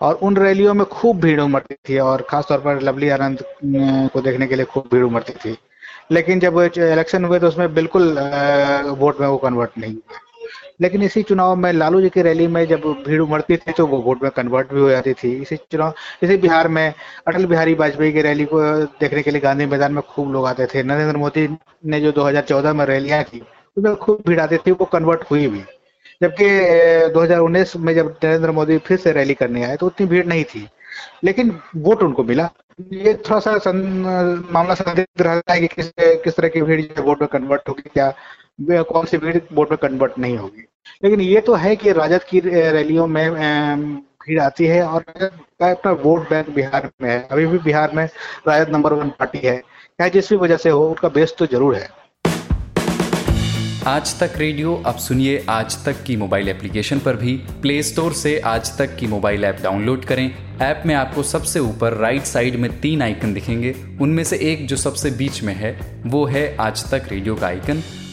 और 0.00 0.14
उन 0.22 0.36
रैलियों 0.36 0.74
में 0.74 0.84
खूब 0.86 1.20
भीड़ 1.20 1.40
उमड़ती 1.40 1.74
थी 1.88 1.98
और 1.98 2.26
खासतौर 2.30 2.58
पर 2.58 2.80
लवली 2.82 3.08
आनंद 3.08 3.42
को 4.12 4.20
देखने 4.20 4.46
के 4.46 4.56
लिए 4.56 4.64
खूब 4.64 4.88
भीड़ 4.92 5.04
उमड़ती 5.04 5.32
थी। 5.44 5.56
लेकिन 6.12 6.40
जब 6.40 6.58
इलेक्शन 6.76 7.24
हुए 7.24 7.38
तो 7.38 7.48
उसमें 7.48 7.72
बिल्कुल 7.74 8.12
वोट 8.98 9.20
में 9.20 9.26
वो 9.28 9.36
कन्वर्ट 9.38 9.78
नहीं 9.78 9.94
हुआ 9.94 10.18
लेकिन 10.80 11.02
इसी 11.02 11.22
चुनाव 11.22 11.54
में 11.56 11.72
लालू 11.72 12.00
जी 12.00 12.08
की 12.08 12.22
रैली 12.22 12.46
में 12.46 12.64
जब 12.66 12.80
भीड़ 13.06 13.20
उमड़ती 13.20 13.56
थी 13.56 13.72
तो 13.72 13.86
वो 13.86 13.98
वोट 14.02 14.22
में 14.22 14.30
कन्वर्ट 14.36 14.72
भी 14.72 14.80
हो 14.80 14.90
जाती 14.90 15.12
थी। 15.14 15.32
इसी 15.42 15.56
चुनाव 15.56 15.94
इसी 16.22 16.36
बिहार 16.36 16.68
में 16.68 16.92
अटल 17.28 17.46
बिहारी 17.46 17.74
वाजपेयी 17.74 18.12
की 18.12 18.22
रैली 18.22 18.44
को 18.44 18.60
देखने 19.00 19.22
के 19.22 19.30
लिए 19.30 19.40
गांधी 19.40 19.66
मैदान 19.66 19.92
में 19.92 20.02
खूब 20.02 20.32
लोग 20.32 20.46
आते 20.46 20.66
थे। 20.66 20.82
नरेंद्र 20.82 21.16
मोदी 21.16 21.48
ने 21.86 22.00
जो 22.00 22.12
2014 22.12 22.72
में 22.72 22.84
रैलियाँ 22.86 23.22
की 23.22 23.40
उसमें 23.76 23.94
खूब 23.96 24.22
भीड़ 24.28 24.40
आती 24.40 24.56
थी 24.56 24.70
वो 24.70 24.84
कन्वर्ट 24.84 25.24
हुई 25.30 25.46
भी। 25.46 25.62
जबकि 26.22 26.48
2019 27.14 27.76
में 27.76 27.94
जब 27.94 28.16
नरेंद्र 28.24 28.50
मोदी 28.50 28.78
फिर 28.78 28.98
से 28.98 29.12
रैली 29.12 29.34
करने 29.34 29.64
आए 29.64 29.76
तो 29.76 29.86
उतनी 29.86 30.06
भीड़ 30.06 30.26
नहीं 30.26 30.44
थी। 30.44 30.68
लेकिन 31.24 31.58
वोट 31.76 32.02
उनको 32.02 32.24
मिला। 32.24 32.48
ये 32.92 33.14
थोड़ा 33.14 33.38
सा 33.40 33.56
सं, 33.58 33.72
मामला 34.52 34.74
संदिग्ध 34.74 35.22
रहता 35.22 35.52
है 35.52 35.60
कि 35.60 35.66
किस 35.66 35.90
किस 35.98 36.36
तरह 36.36 36.48
की 36.48 36.62
भीड़ 36.62 37.00
वोट 37.00 37.20
में 37.20 37.28
कन्वर्ट 37.32 37.68
होगी 37.68 37.90
क्या 37.94 38.12
कौन 38.62 39.06
सी 39.06 39.18
भीड़ 39.18 39.36
वोट 39.52 39.70
में 39.70 39.78
कन्वर्ट 39.82 40.18
नहीं 40.18 40.36
होगी। 40.38 40.66
लेकिन 41.04 41.20
ये 41.20 41.40
तो 41.40 41.54
है 41.54 41.74
कि 41.76 41.92
राजद 41.92 42.24
की 42.24 42.40
रैलियों 42.40 43.06
में 43.06 43.30
भीड़ 44.20 44.40
आती 44.40 44.66
है 44.66 44.82
और 44.82 45.04
अपना 45.62 45.92
वोट 45.92 46.28
बैंक 46.30 46.50
बिहार 46.50 46.90
में 47.02 47.08
है। 47.10 47.22
अभी 47.30 47.46
भी 47.46 47.58
बिहार 47.58 47.92
में 47.94 48.04
राजद 48.48 48.72
नंबर 48.72 48.92
वन 48.92 49.08
पार्टी 49.18 49.38
है। 49.38 49.56
चाहे 49.58 50.10
जिस 50.10 50.30
भी 50.30 50.36
वजह 50.36 50.56
से 50.56 50.70
हो 50.70 50.90
उसका 50.90 51.08
बेस 51.08 51.34
तो 51.38 51.46
ज़रूर 51.46 51.74
है। 51.74 51.88
आज 53.86 54.18
तक 54.20 54.32
रेडियो, 54.36 54.74
अब 54.86 54.96
सुनिए 54.96 55.44
आज 55.48 55.76
तक 55.84 56.02
की 56.02 56.16
मोबाइल 56.16 56.48
एप्लीकेशन 56.48 56.98
पर 56.98 57.16
भी। 57.16 57.36
प्ले 57.62 57.82
स्टोर 57.82 58.12
से 58.12 58.38
आज 58.38 58.76
तक 58.78 58.96
की 58.96 59.06
मोबाइल 59.06 59.44
ऐप 59.44 59.60
डाउनलोड 59.62 60.04
करें। 60.04 60.30
ऐप 60.62 60.82
में 60.86 60.94
आपको 60.94 61.22
सबसे 61.22 61.60
ऊपर 61.60 61.94
राइट 61.94 62.22
साइड 62.22 62.56
में 62.56 62.70
तीन 62.80 63.02
आइकन 63.02 63.32
दिखेंगे। 63.34 63.74
उनमें 64.00 64.22
से 64.24 64.38
एक 64.52 64.66
जो 64.66 64.76
सबसे 64.76 65.10
बीच 65.10 65.42
में 65.42 65.54
है, 65.54 65.72
वो 66.06 66.24
है 66.26 66.56
आज 66.56 66.90
तक 66.90 67.08
रेडियो 67.10 67.34
का 67.34 67.46
आइकन। 67.46 67.82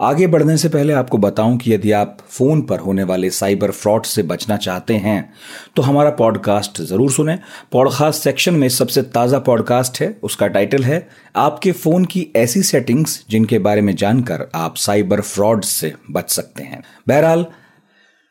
आगे 0.00 0.26
बढ़ने 0.26 0.56
से 0.56 0.68
पहले 0.68 0.92
आपको 0.92 1.18
बताऊँ 1.18 1.56
कि 1.58 1.72
यदि 1.72 1.90
आप 1.92 2.16
फ़ोन 2.28 2.62
पर 2.62 2.78
होने 2.78 3.02
वाले 3.02 3.28
साइबर 3.30 3.70
फ्रॉड 3.70 4.04
से 4.04 4.22
बचना 4.22 4.56
चाहते 4.56 4.94
हैं 4.96 5.32
तो 5.76 5.82
हमारा 5.82 6.10
पॉडकास्ट 6.10 6.80
ज़रूर 6.82 7.10
सुने। 7.12 7.38
पॉडकास्ट 7.72 8.22
सेक्शन 8.22 8.54
में 8.54 8.68
सबसे 8.68 9.02
ताज़ा 9.04 9.38
पॉडकास्ट 9.38 10.00
है, 10.00 10.16
उसका 10.22 10.46
टाइटल 10.46 10.84
है, 10.84 11.06
आपके 11.36 11.72
फ़ोन 11.72 12.04
की 12.04 12.26
ऐसी 12.36 12.62
सेटिंग्स 12.62 13.24
जिनके 13.30 13.58
बारे 13.58 13.80
में 13.80 13.94
जानकर 13.96 14.46
आप 14.54 14.76
साइबर 14.76 15.20
फ्रॉड 15.20 15.64
से 15.64 15.92
बच 16.10 16.30
सकते 16.30 16.62
हैं। 16.62 16.82
बहरहाल, 17.08 17.46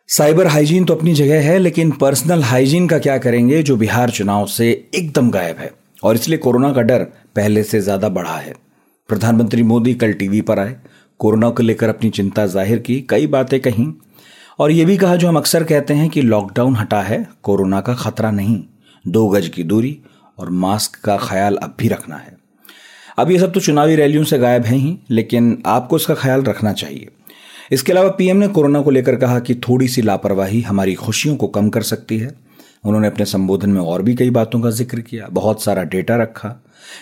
साइबर 0.09 0.47
हाइजीन 0.47 0.85
तो 0.85 0.95
अपनी 0.95 1.13
जगह 1.13 1.41
है, 1.41 1.57
लेकिन 1.59 1.91
पर्सनल 1.93 2.43
हाइजीन 2.43 2.87
का 2.87 2.99
क्या 2.99 3.17
करेंगे 3.17 3.61
जो 3.63 3.77
बिहार 3.77 4.09
चुनाव 4.09 4.45
से 4.47 4.69
एकदम 4.95 5.31
गायब 5.31 5.57
है? 5.57 5.71
और 6.03 6.15
इसलिए 6.15 6.37
कोरोना 6.37 6.71
का 6.73 6.81
डर 6.81 7.03
पहले 7.35 7.63
से 7.63 7.79
ज़्यादा 7.81 8.09
बढ़ा 8.09 8.35
है। 8.35 8.53
प्रधानमंत्री 9.09 9.63
मोदी 9.63 9.93
कल 9.93 10.13
टीवी 10.13 10.41
पर 10.41 10.59
आए। 10.59 10.75
कोरोना 11.23 11.49
को 11.49 11.63
लेकर 11.63 11.89
अपनी 11.89 12.09
चिंता 12.09 12.45
ज़ाहिर 12.47 12.79
की, 12.79 12.99
कई 13.01 13.27
बातें 13.27 13.59
कहीं। 13.59 13.91
और 14.59 14.71
ये 14.71 14.85
भी 14.85 14.97
कहा 14.97 15.15
जो 15.15 15.27
हम 15.27 15.37
अक्सर 15.37 15.63
कहते 15.63 15.93
हैं 15.93 16.09
कि 16.09 16.21
लॉकडाउन 16.21 16.75
हटा 16.75 17.01
है, 17.01 17.27
कोरोना 17.43 17.79
का 17.81 17.93
खतरा 17.93 18.31
नहीं, 18.31 18.59
दो 19.05 19.27
गज 19.27 19.47
की 19.47 19.63
दूरी 19.63 19.97
और 20.37 20.49
मास्क 20.49 20.99
का 21.05 21.17
ख्याल 21.17 21.55
अब 21.55 21.75
भी 21.79 21.87
रखना 21.87 22.15
है। 22.15 22.35
अब 23.19 23.31
ये 23.31 23.39
सब 23.39 23.51
तो 23.53 23.59
चुनावी 23.59 23.95
रैलियों 23.95 24.23
से 24.23 24.37
गायब 24.39 24.65
है 24.65 24.75
ही, 24.75 24.97
लेकिन 25.09 25.61
आपको 25.65 25.95
इसका 25.95 26.15
ख्याल 26.15 26.43
रखना 26.43 26.73
चाहिए। 26.73 27.07
इसके 27.71 27.91
अलावा 27.91 28.09
पीएम 28.09 28.37
ने 28.37 28.47
कोरोना 28.47 28.81
को 28.81 28.91
लेकर 28.91 29.15
कहा 29.15 29.39
कि 29.39 29.55
थोड़ी 29.67 29.87
सी 29.87 30.01
लापरवाही 30.01 30.61
हमारी 30.61 30.95
खुशियों 30.95 31.35
को 31.35 31.47
कम 31.47 31.69
कर 31.69 31.81
सकती 31.81 32.17
है। 32.17 32.31
उन्होंने 32.85 33.07
अपने 33.07 33.25
संबोधन 33.25 33.69
में 33.69 33.81
और 33.81 34.01
भी 34.01 34.15
कई 34.15 34.29
बातों 34.29 34.59
का 34.61 34.69
ज़िक्र 34.69 34.99
किया, 34.99 35.27
बहुत 35.31 35.63
सारा 35.63 35.83
डेटा 35.83 36.15
रखा। 36.15 36.55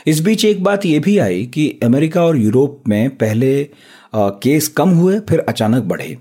इस 0.07 0.19
बीच 0.19 0.45
एक 0.45 0.63
बात 0.63 0.85
यह 0.85 0.99
भी 0.99 1.17
आई 1.17 1.45
कि 1.45 1.79
अमेरिका 1.83 2.23
और 2.23 2.37
यूरोप 2.37 2.83
में 2.87 3.17
पहले 3.17 3.69
केस 4.13 4.67
कम 4.67 4.89
हुए, 4.89 5.19
फिर 5.19 5.39
अचानक 5.39 5.83
बढ़े। 5.83 6.17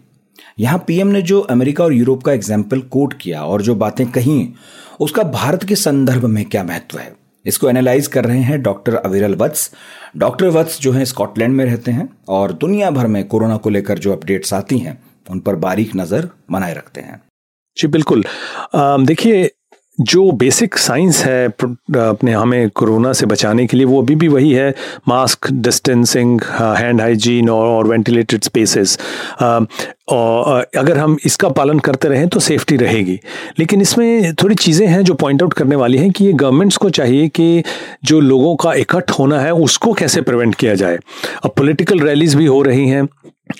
यहाँ 0.59 0.85
पीएम 0.87 1.09
ने 1.09 1.23
जो 1.23 1.41
अमेरिका 1.41 1.85
और 1.85 1.93
यूरोप 1.93 2.23
का 2.23 2.33
एग्ज़ाम्पल 2.33 2.81
कोट 2.91 3.15
किया 3.21 3.43
और 3.45 3.63
जो 3.63 3.75
बातें 3.75 4.07
कही, 4.11 4.49
उसका 5.01 5.23
भारत 5.23 5.65
के 5.65 5.75
संदर्भ 5.77 6.25
में 6.25 6.45
क्या 6.45 6.65
महत्व 6.65 6.99
है? 6.99 7.13
इसको 7.45 7.69
एनालाइज 7.71 8.07
कर 8.07 8.25
रहे 8.25 8.41
हैं 8.41 8.61
डॉक्टर 8.63 8.95
अविरल 8.95 9.35
वत्स। 9.35 9.71
डॉक्टर 10.17 10.49
वत्स 10.49 10.81
जो 10.81 10.93
है 10.93 11.05
स्कॉटलैंड 11.05 11.55
में 11.55 11.65
रहते 11.65 11.91
हैं 11.91 12.09
और 12.29 12.53
दुनिया 12.55 12.91
भर 12.91 13.07
में 13.07 13.23
कोरोना 13.25 13.57
को 13.57 13.71
लेकर 13.71 13.99
जो 13.99 14.13
अपडेट्स 14.13 14.53
आती 14.55 14.79
हैं, 14.79 14.99
उन 15.27 15.41
पर 15.41 15.57
बारीक 15.57 15.97
नज़र 15.97 16.29
बनाए 16.51 16.75
रखते 16.75 17.01
हैं। 17.01 17.21
जी, 17.77 17.89
बिल्कुल। 17.89 18.25
देखिए 18.75 19.51
जो 20.01 20.31
बेसिक 20.33 20.77
साइंस 20.79 21.23
है 21.25 21.47
अपने 21.47 22.33
हमें 22.33 22.69
कोरोना 22.71 23.13
से 23.13 23.27
बचाने 23.27 23.67
के 23.67 23.77
लिए, 23.77 23.87
वो 23.87 24.01
अभी 24.03 24.15
भी 24.15 24.29
वही 24.29 24.53
है। 24.53 24.71
मास्क 25.09 25.51
डिस्टेंसिंग 25.53 26.41
हैंड 26.51 27.01
हाइजीन 27.01 27.51
और 27.51 27.87
वेंटिलेटेड 27.89 28.43
स्पेसेस 28.45 28.99
और 30.09 30.67
अगर 30.79 30.99
हम 30.99 31.17
इसका 31.27 31.49
पालन 31.49 31.79
करते 31.79 32.09
रहें 32.09 32.29
तो 32.29 32.41
सेफ्टी 32.41 32.77
रहेगी। 32.77 33.19
लेकिन 33.59 33.81
इसमें 33.81 34.35
थोड़ी 34.35 34.55
चीज़ें 34.55 34.87
हैं 34.87 35.03
जो 35.05 35.15
पॉइंट 35.15 35.43
आउट 35.43 35.53
करने 35.53 35.77
वाली 35.77 35.99
हैं 35.99 36.11
कि 36.11 36.25
ये 36.25 36.33
गवर्नमेंट्स 36.35 36.77
को 36.77 36.91
चाहिए 36.91 37.29
कि 37.29 37.63
जो 38.05 38.21
लोगों 38.21 38.55
का 38.57 38.75
इकट्ठ 38.75 39.11
होना 39.11 39.41
है, 39.41 39.53
उसको 39.55 39.93
कैसे 39.93 40.21
प्रिवेंट 40.23 40.55
किया 40.55 40.75
जाए। 40.75 40.99
अब 41.45 41.53
पॉलिटिकल 41.57 42.01
रैलीज 42.01 42.35
भी 42.35 42.47
हो 42.47 42.63
रही 42.63 42.89
हैं। 42.89 43.07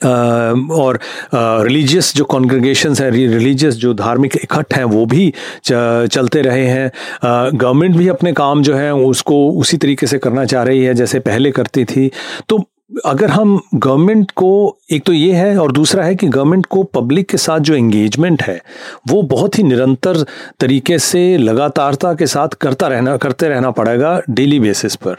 और 0.05 0.99
रिलीजियस 1.37 2.15
जो 2.17 2.25
कॉन्ग्रगेशन 2.25 2.95
हैं 2.95 3.11
रिलीजियस 3.11 3.75
जो 3.75 3.95
धार्मिक 3.95 4.37
इकट्ठ 4.37 4.75
हैं, 4.75 4.85
वो 4.85 5.05
भी 5.07 5.33
चलते 5.67 6.43
रहे 6.43 6.67
हैं। 6.67 6.91
गवर्नमेंट 7.25 7.97
भी 7.97 8.09
अपने 8.09 8.33
काम 8.33 8.63
जो 8.63 8.75
है, 8.75 8.95
उसको 8.95 9.49
उसी 9.51 9.77
तरीके 9.77 10.07
से 10.07 10.19
करना 10.19 10.45
चाह 10.45 10.63
रही 10.63 10.85
है, 10.85 10.95
जैसे 10.95 11.19
पहले 11.21 11.51
करती 11.51 11.85
थी। 11.85 12.11
तो 12.49 12.65
अगर 12.91 13.31
हम 13.31 13.61
गवर्नमेंट 13.75 14.31
को, 14.31 14.77
एक 14.93 15.03
तो 15.05 15.13
ये 15.13 15.33
है 15.33 15.59
और 15.59 15.73
दूसरा 15.73 16.05
है 16.05 16.15
कि 16.15 16.27
गवर्नमेंट 16.27 16.67
को 16.67 16.83
पब्लिक 16.83 17.29
के 17.29 17.37
साथ 17.37 17.61
जो 17.61 17.75
एंगेजमेंट 17.75 18.43
है, 18.43 18.61
वो 19.09 19.21
बहुत 19.23 19.59
ही 19.59 19.63
निरंतर 19.63 20.25
तरीके 20.61 20.99
से, 20.99 21.37
लगातारता 21.39 22.13
के 22.15 22.27
साथ 22.27 22.49
करता 22.49 22.89
रहना, 22.89 23.17
करते 23.17 23.49
रहना 23.49 23.71
पड़ेगा 23.71 24.21
डेली 24.31 24.59
बेसिस 24.61 24.97
पर। 24.97 25.17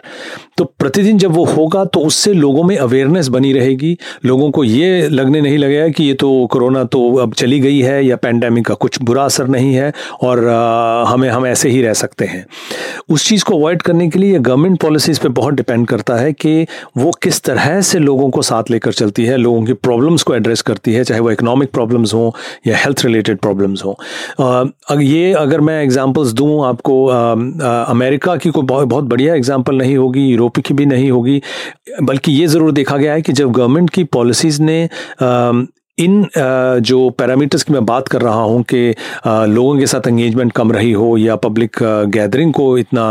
तो 0.58 0.64
प्रतिदिन 0.80 1.18
जब 1.18 1.32
वो 1.32 1.46
होगा 1.46 1.84
तो 1.86 2.00
उससे 2.00 2.34
लोगों 2.34 2.64
में 2.64 2.76
अवेयरनेस 2.78 3.28
बनी 3.28 3.54
रहेगी। 3.54 3.98
लोगों 4.26 4.50
को 4.52 4.64
ये 4.64 5.08
लगने 5.08 5.42
नहीं 5.42 5.58
लगेगा 5.58 5.88
कि 5.88 6.04
ये 6.04 6.14
तो 6.14 6.48
कोरोना 6.52 6.84
तो 6.84 7.14
अब 7.16 7.34
चली 7.34 7.60
गई 7.60 7.80
है 7.80 8.06
या 8.06 8.16
पैंडेमिक 8.16 8.66
का 8.66 8.74
कुछ 8.74 9.02
बुरा 9.02 9.24
असर 9.26 9.48
नहीं 9.48 9.74
है 9.74 9.92
और 10.22 10.44
हमें, 11.08 11.30
हम 11.30 11.46
ऐसे 11.46 11.70
ही 11.70 11.82
रह 11.82 11.94
सकते 11.94 12.26
हैं। 12.26 12.46
उस 13.10 13.28
चीज़ 13.30 13.44
को 13.44 13.58
अवॉइड 13.58 13.82
करने 13.82 14.10
के 14.10 14.20
लिए 14.20 14.40
गवर्नमेंट 14.40 14.80
पॉलिसीज़ 14.82 15.20
पर 15.22 15.30
बहुत 15.32 15.54
डिपेंड 15.54 15.88
करता 15.88 16.16
है 16.16 16.34
कि 16.34 16.66
वो 16.98 17.12
किस 17.24 17.42
तरह 17.42 17.61
तरह 17.62 17.82
से 17.82 18.00
लोगों 18.00 18.30
को 18.30 18.42
साथ 18.42 18.70
लेकर 18.72 18.94
चलती 18.94 19.26
है, 19.26 19.38
लोगों 19.38 19.64
की 19.64 19.74
प्रॉब्लम्स 19.74 20.24
को 20.24 20.36
एड्रेस 20.36 20.62
करती 20.62 20.94
है, 20.94 21.04
चाहे 21.04 21.20
वो 21.22 21.32
इकोनॉमिक 21.32 21.72
प्रॉब्लम्स 21.72 22.14
हों 22.14 22.32
या 22.68 22.78
हेल्थ 22.78 23.06
रिलेटेड 23.06 23.40
प्रॉब्लम्स 23.40 23.84
हों। 23.86 25.02
ये 25.02 25.34
अगर 25.34 25.62
मैं 25.62 25.82
एग्जांपल्स 25.84 26.32
दूँ 26.32 26.66
आपको 26.68 27.06
अमेरिका 27.06 28.36
की 28.36 28.50
कोई 28.50 28.64
बहुत 28.64 28.88
बहुत 28.88 29.04
बढ़िया 29.04 29.36
एग्जांपल 29.36 29.76
नहीं 29.76 29.98
होगी, 29.98 30.26
यूरोप 30.28 30.60
की 30.60 30.74
भी 30.74 30.86
नहीं 30.86 31.12
होगी, 31.12 31.42
बल्कि 32.04 32.32
ये 32.32 32.48
ज़रूर 32.48 32.72
देखा 32.72 32.98
गया 32.98 33.14
है 33.14 33.22
कि 33.22 33.34
जब 33.34 33.52
गवर्नमेंट 33.52 33.90
की 33.90 34.04
पॉलिसीज़ 34.04 34.62
ने 34.62 34.88
इन 35.98 36.28
जो 36.82 37.10
पैरामीटर्स 37.10 37.64
की 37.64 37.74
मैं 37.74 37.86
बात 37.86 38.08
कर 38.08 38.22
रहा 38.22 38.42
हूँ 38.42 38.62
कि 38.64 38.94
लोगों 39.28 39.78
के 39.80 39.88
साथ 39.88 40.08
एंगेजमेंट 40.08 40.52
कम 40.52 40.72
रही 40.72 40.92
हो 40.92 41.16
या 41.18 41.36
पब्लिक 41.38 41.78
गैदरिंग 42.14 42.54
को 42.54 42.78
इतना 42.78 43.10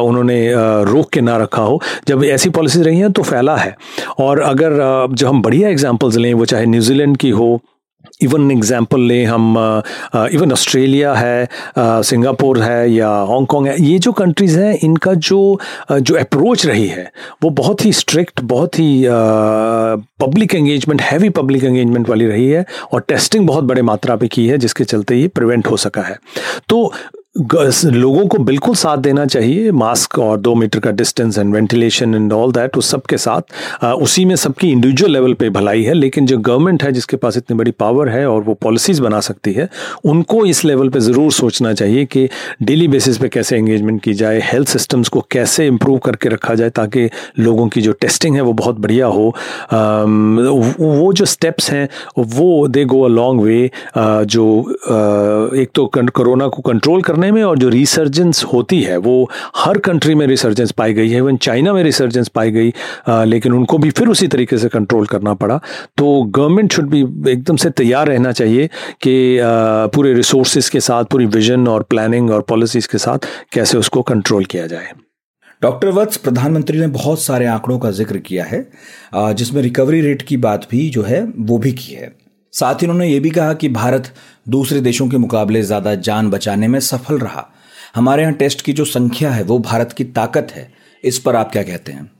उन्होंने 0.00 0.38
रोक 0.84 1.10
के 1.12 1.20
ना 1.20 1.36
रखा 1.36 1.62
हो, 1.62 1.80
जब 2.08 2.24
ऐसी 2.24 2.50
पॉलिसीज़ 2.50 2.84
रही 2.84 2.98
हैं 2.98 3.12
तो 3.12 3.22
फैला 3.22 3.56
है। 3.56 3.76
और 4.18 4.40
अगर 4.42 4.78
जो 5.12 5.28
हम 5.28 5.42
बढ़िया 5.42 5.68
एग्जांपल्स 5.68 6.16
लें, 6.16 6.32
वो 6.34 6.44
चाहे 6.44 6.66
न्यूजीलैंड 6.66 7.16
की 7.16 7.30
हो 7.30 7.60
इवन 8.22 8.50
एग्ज़ाम्पल 8.50 9.00
लें 9.00 9.24
हम 9.26 9.56
इवन 10.32 10.52
ऑस्ट्रेलिया 10.52 11.14
है 11.14 11.48
सिंगापुर 11.78 12.60
है 12.62 12.90
या 12.92 13.08
हांगकॉन्ग 13.28 13.68
है, 13.68 13.76
ये 13.82 13.98
जो 13.98 14.12
कंट्रीज़ 14.14 14.58
हैं, 14.58 14.78
इनका 14.78 15.14
जो 15.14 15.58
जो 15.92 16.14
अप्रोच 16.16 16.66
रही 16.66 16.86
है, 16.86 17.10
वो 17.42 17.50
बहुत 17.52 17.84
ही 17.84 17.92
स्ट्रिक्ट 17.92 18.40
बहुत 18.42 18.78
ही 18.78 19.04
public 20.20 20.54
engagement 20.54 21.02
heavy 21.02 21.28
public 21.32 21.64
engagement 21.64 22.08
वाली 22.08 22.26
रही 22.26 22.48
है 22.48 22.64
और 22.92 23.00
टेस्टिंग 23.08 23.46
बहुत 23.46 23.64
बड़े 23.64 23.82
मात्रा 23.82 24.16
पे 24.16 24.28
की 24.28 24.46
है, 24.46 24.58
जिसके 24.58 24.84
चलते 24.84 25.16
ये 25.16 25.28
प्रिवेंट 25.30 25.66
हो 25.66 25.76
सका 25.78 26.02
है। 26.02 26.18
तो 26.68 26.92
लोगों 27.36 28.26
को 28.26 28.38
बिल्कुल 28.38 28.74
साथ 28.74 28.96
देना 28.96 29.24
चाहिए, 29.26 29.70
मास्क 29.72 30.18
और 30.18 30.36
दो 30.40 30.54
मीटर 30.54 30.78
का 30.80 30.90
distance 30.90 31.38
and 31.38 31.54
ventilation 31.54 32.14
and 32.14 32.32
all 32.32 32.52
that 32.52 32.76
उस 32.76 32.90
सब 32.90 33.02
के 33.02 33.16
साथ। 33.16 33.84
उसी 33.84 34.24
में 34.24 34.34
सबकी 34.36 34.70
इंडिविजुअल 34.72 35.12
लेवल 35.12 35.34
पे 35.34 35.48
भलाई 35.50 35.82
है, 35.82 35.94
लेकिन 35.94 36.26
जो 36.26 36.38
गवर्नमेंट 36.38 36.82
है, 36.82 36.92
जिसके 36.92 37.16
पास 37.16 37.36
इतनी 37.36 37.56
बड़ी 37.56 37.70
पावर 37.70 38.08
है 38.08 38.26
और 38.28 38.42
वो 38.42 38.54
पॉलिसीज़ 38.54 39.00
बना 39.02 39.20
सकती 39.20 39.52
है, 39.52 39.68
उनको 40.04 40.44
इस 40.46 40.64
लेवल 40.64 40.88
पे 40.88 41.00
ज़रूर 41.00 41.32
सोचना 41.32 41.72
चाहिए 41.72 42.04
कि 42.04 42.28
डेली 42.62 42.88
बेसिस 42.88 43.18
पे 43.18 43.28
कैसे 43.28 43.56
एंगेजमेंट 43.56 44.00
की 44.02 44.14
जाए 44.14 44.40
हेल्थ 44.44 44.68
सिस्टम्स 44.68 45.08
को 45.08 45.24
कैसे 45.30 45.66
इम्प्रूव 45.66 45.98
करके 46.04 46.28
रखा 46.28 46.54
जाए, 46.54 46.70
ताकि 46.70 47.08
लोगों 47.38 47.68
की 47.68 47.80
जो 47.80 47.92
टेस्टिंग 48.00 48.36
है, 48.36 48.42
वो 48.42 48.52
बहुत 48.52 48.78
बढ़िया 48.78 49.06
हो। 49.06 49.26
वो 49.72 51.12
जो 51.12 51.24
स्टेप्स 51.24 51.70
हैं, 51.70 51.88
वो 52.18 52.66
दे 52.68 52.84
गो 52.84 53.02
अ 53.02 53.08
लॉन्ग 53.08 53.40
वे 53.40 53.70
जो 53.96 54.46
एक 55.56 55.70
तो 55.74 55.90
कोरोना 55.96 56.48
को 56.48 56.62
कंट्रोल 56.62 57.02
करने 57.02 57.22
करने 57.24 57.32
में 57.32 57.42
और 57.44 57.58
जो 57.58 57.68
रिसर्जेंस 57.68 58.42
होती 58.44 58.80
है 58.82 58.96
वो 58.96 59.30
हर 59.56 59.78
कंट्री 59.78 60.14
में 60.14 60.26
रिसर्जेंस 60.26 60.72
पाई 60.72 60.94
गई 60.94 61.08
है 61.10 61.18
इवन 61.18 61.36
चाइना 61.36 61.72
में 61.72 61.82
रिसर्जेंस 61.82 62.28
पाई 62.28 62.50
गई 62.50 62.72
आ, 63.08 63.24
लेकिन 63.24 63.52
उनको 63.52 63.78
भी 63.78 63.90
फिर 63.90 64.08
उसी 64.08 64.28
तरीके 64.28 64.58
से 64.58 64.68
कंट्रोल 64.68 65.06
करना 65.06 65.34
पड़ा। 65.34 65.58
तो 65.98 66.22
गवर्नमेंट 66.30 66.72
शुड 66.72 66.90
भी 66.90 67.00
एकदम 67.30 67.56
से 67.56 67.70
तैयार 67.72 68.08
रहना 68.08 68.32
चाहिए 68.32 68.66
कि 69.02 69.14
पूरे 69.94 70.12
रिसोर्सेज 70.14 70.68
के 70.68 70.80
साथ 70.80 71.04
पूरी 71.04 71.26
विजन 71.28 71.68
और 71.68 71.82
प्लानिंग 71.90 72.30
और 72.30 72.42
पॉलिसीज़ 72.48 72.88
के 72.92 72.98
साथ 72.98 73.28
कैसे 73.52 73.78
उसको 73.78 74.02
कंट्रोल 74.02 74.44
किया 74.46 74.66
जाए। 74.66 74.92
डॉक्टर 75.62 75.88
वत्स 75.92 76.16
प्रधानमंत्री 76.16 76.78
ने 76.78 76.86
बहुत 76.94 77.20
सारे 77.20 77.46
आंकड़ों 77.46 77.78
का 77.78 77.90
ज़िक्र 77.92 78.18
किया 78.20 78.44
है 78.44 78.66
जिसमें 79.34 79.62
रिकवरी 79.62 80.00
रेट 80.00 80.22
की 80.22 80.36
बात 80.38 80.66
भी 80.70 80.88
जो 80.90 81.02
है 81.02 81.22
वो 81.38 81.58
भी 81.58 81.72
की 81.72 81.92
है। 81.92 82.12
साथ 82.54 82.74
ही 82.74 82.86
उन्होंने 82.86 83.08
ये 83.08 83.20
भी 83.20 83.30
कहा 83.30 83.52
कि 83.54 83.68
भारत 83.70 84.12
दूसरे 84.48 84.80
देशों 84.80 85.08
के 85.08 85.16
मुकाबले 85.16 85.62
ज़्यादा 85.62 85.94
जान 85.96 86.30
बचाने 86.30 86.68
में 86.68 86.78
सफल 86.80 87.18
रहा। 87.18 87.46
हमारे 87.94 88.22
यहाँ 88.22 88.34
टेस्ट 88.34 88.62
की 88.62 88.72
जो 88.72 88.84
संख्या 88.84 89.30
है, 89.30 89.42
वो 89.42 89.58
भारत 89.60 89.92
की 89.92 90.04
ताकत 90.04 90.52
है। 90.54 90.72
इस 91.04 91.18
पर 91.18 91.36
आप 91.36 91.50
क्या 91.52 91.62
कहते 91.62 91.92
हैं? 91.92 92.10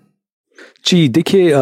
जी, 0.86 1.08
देखिए 1.08 1.54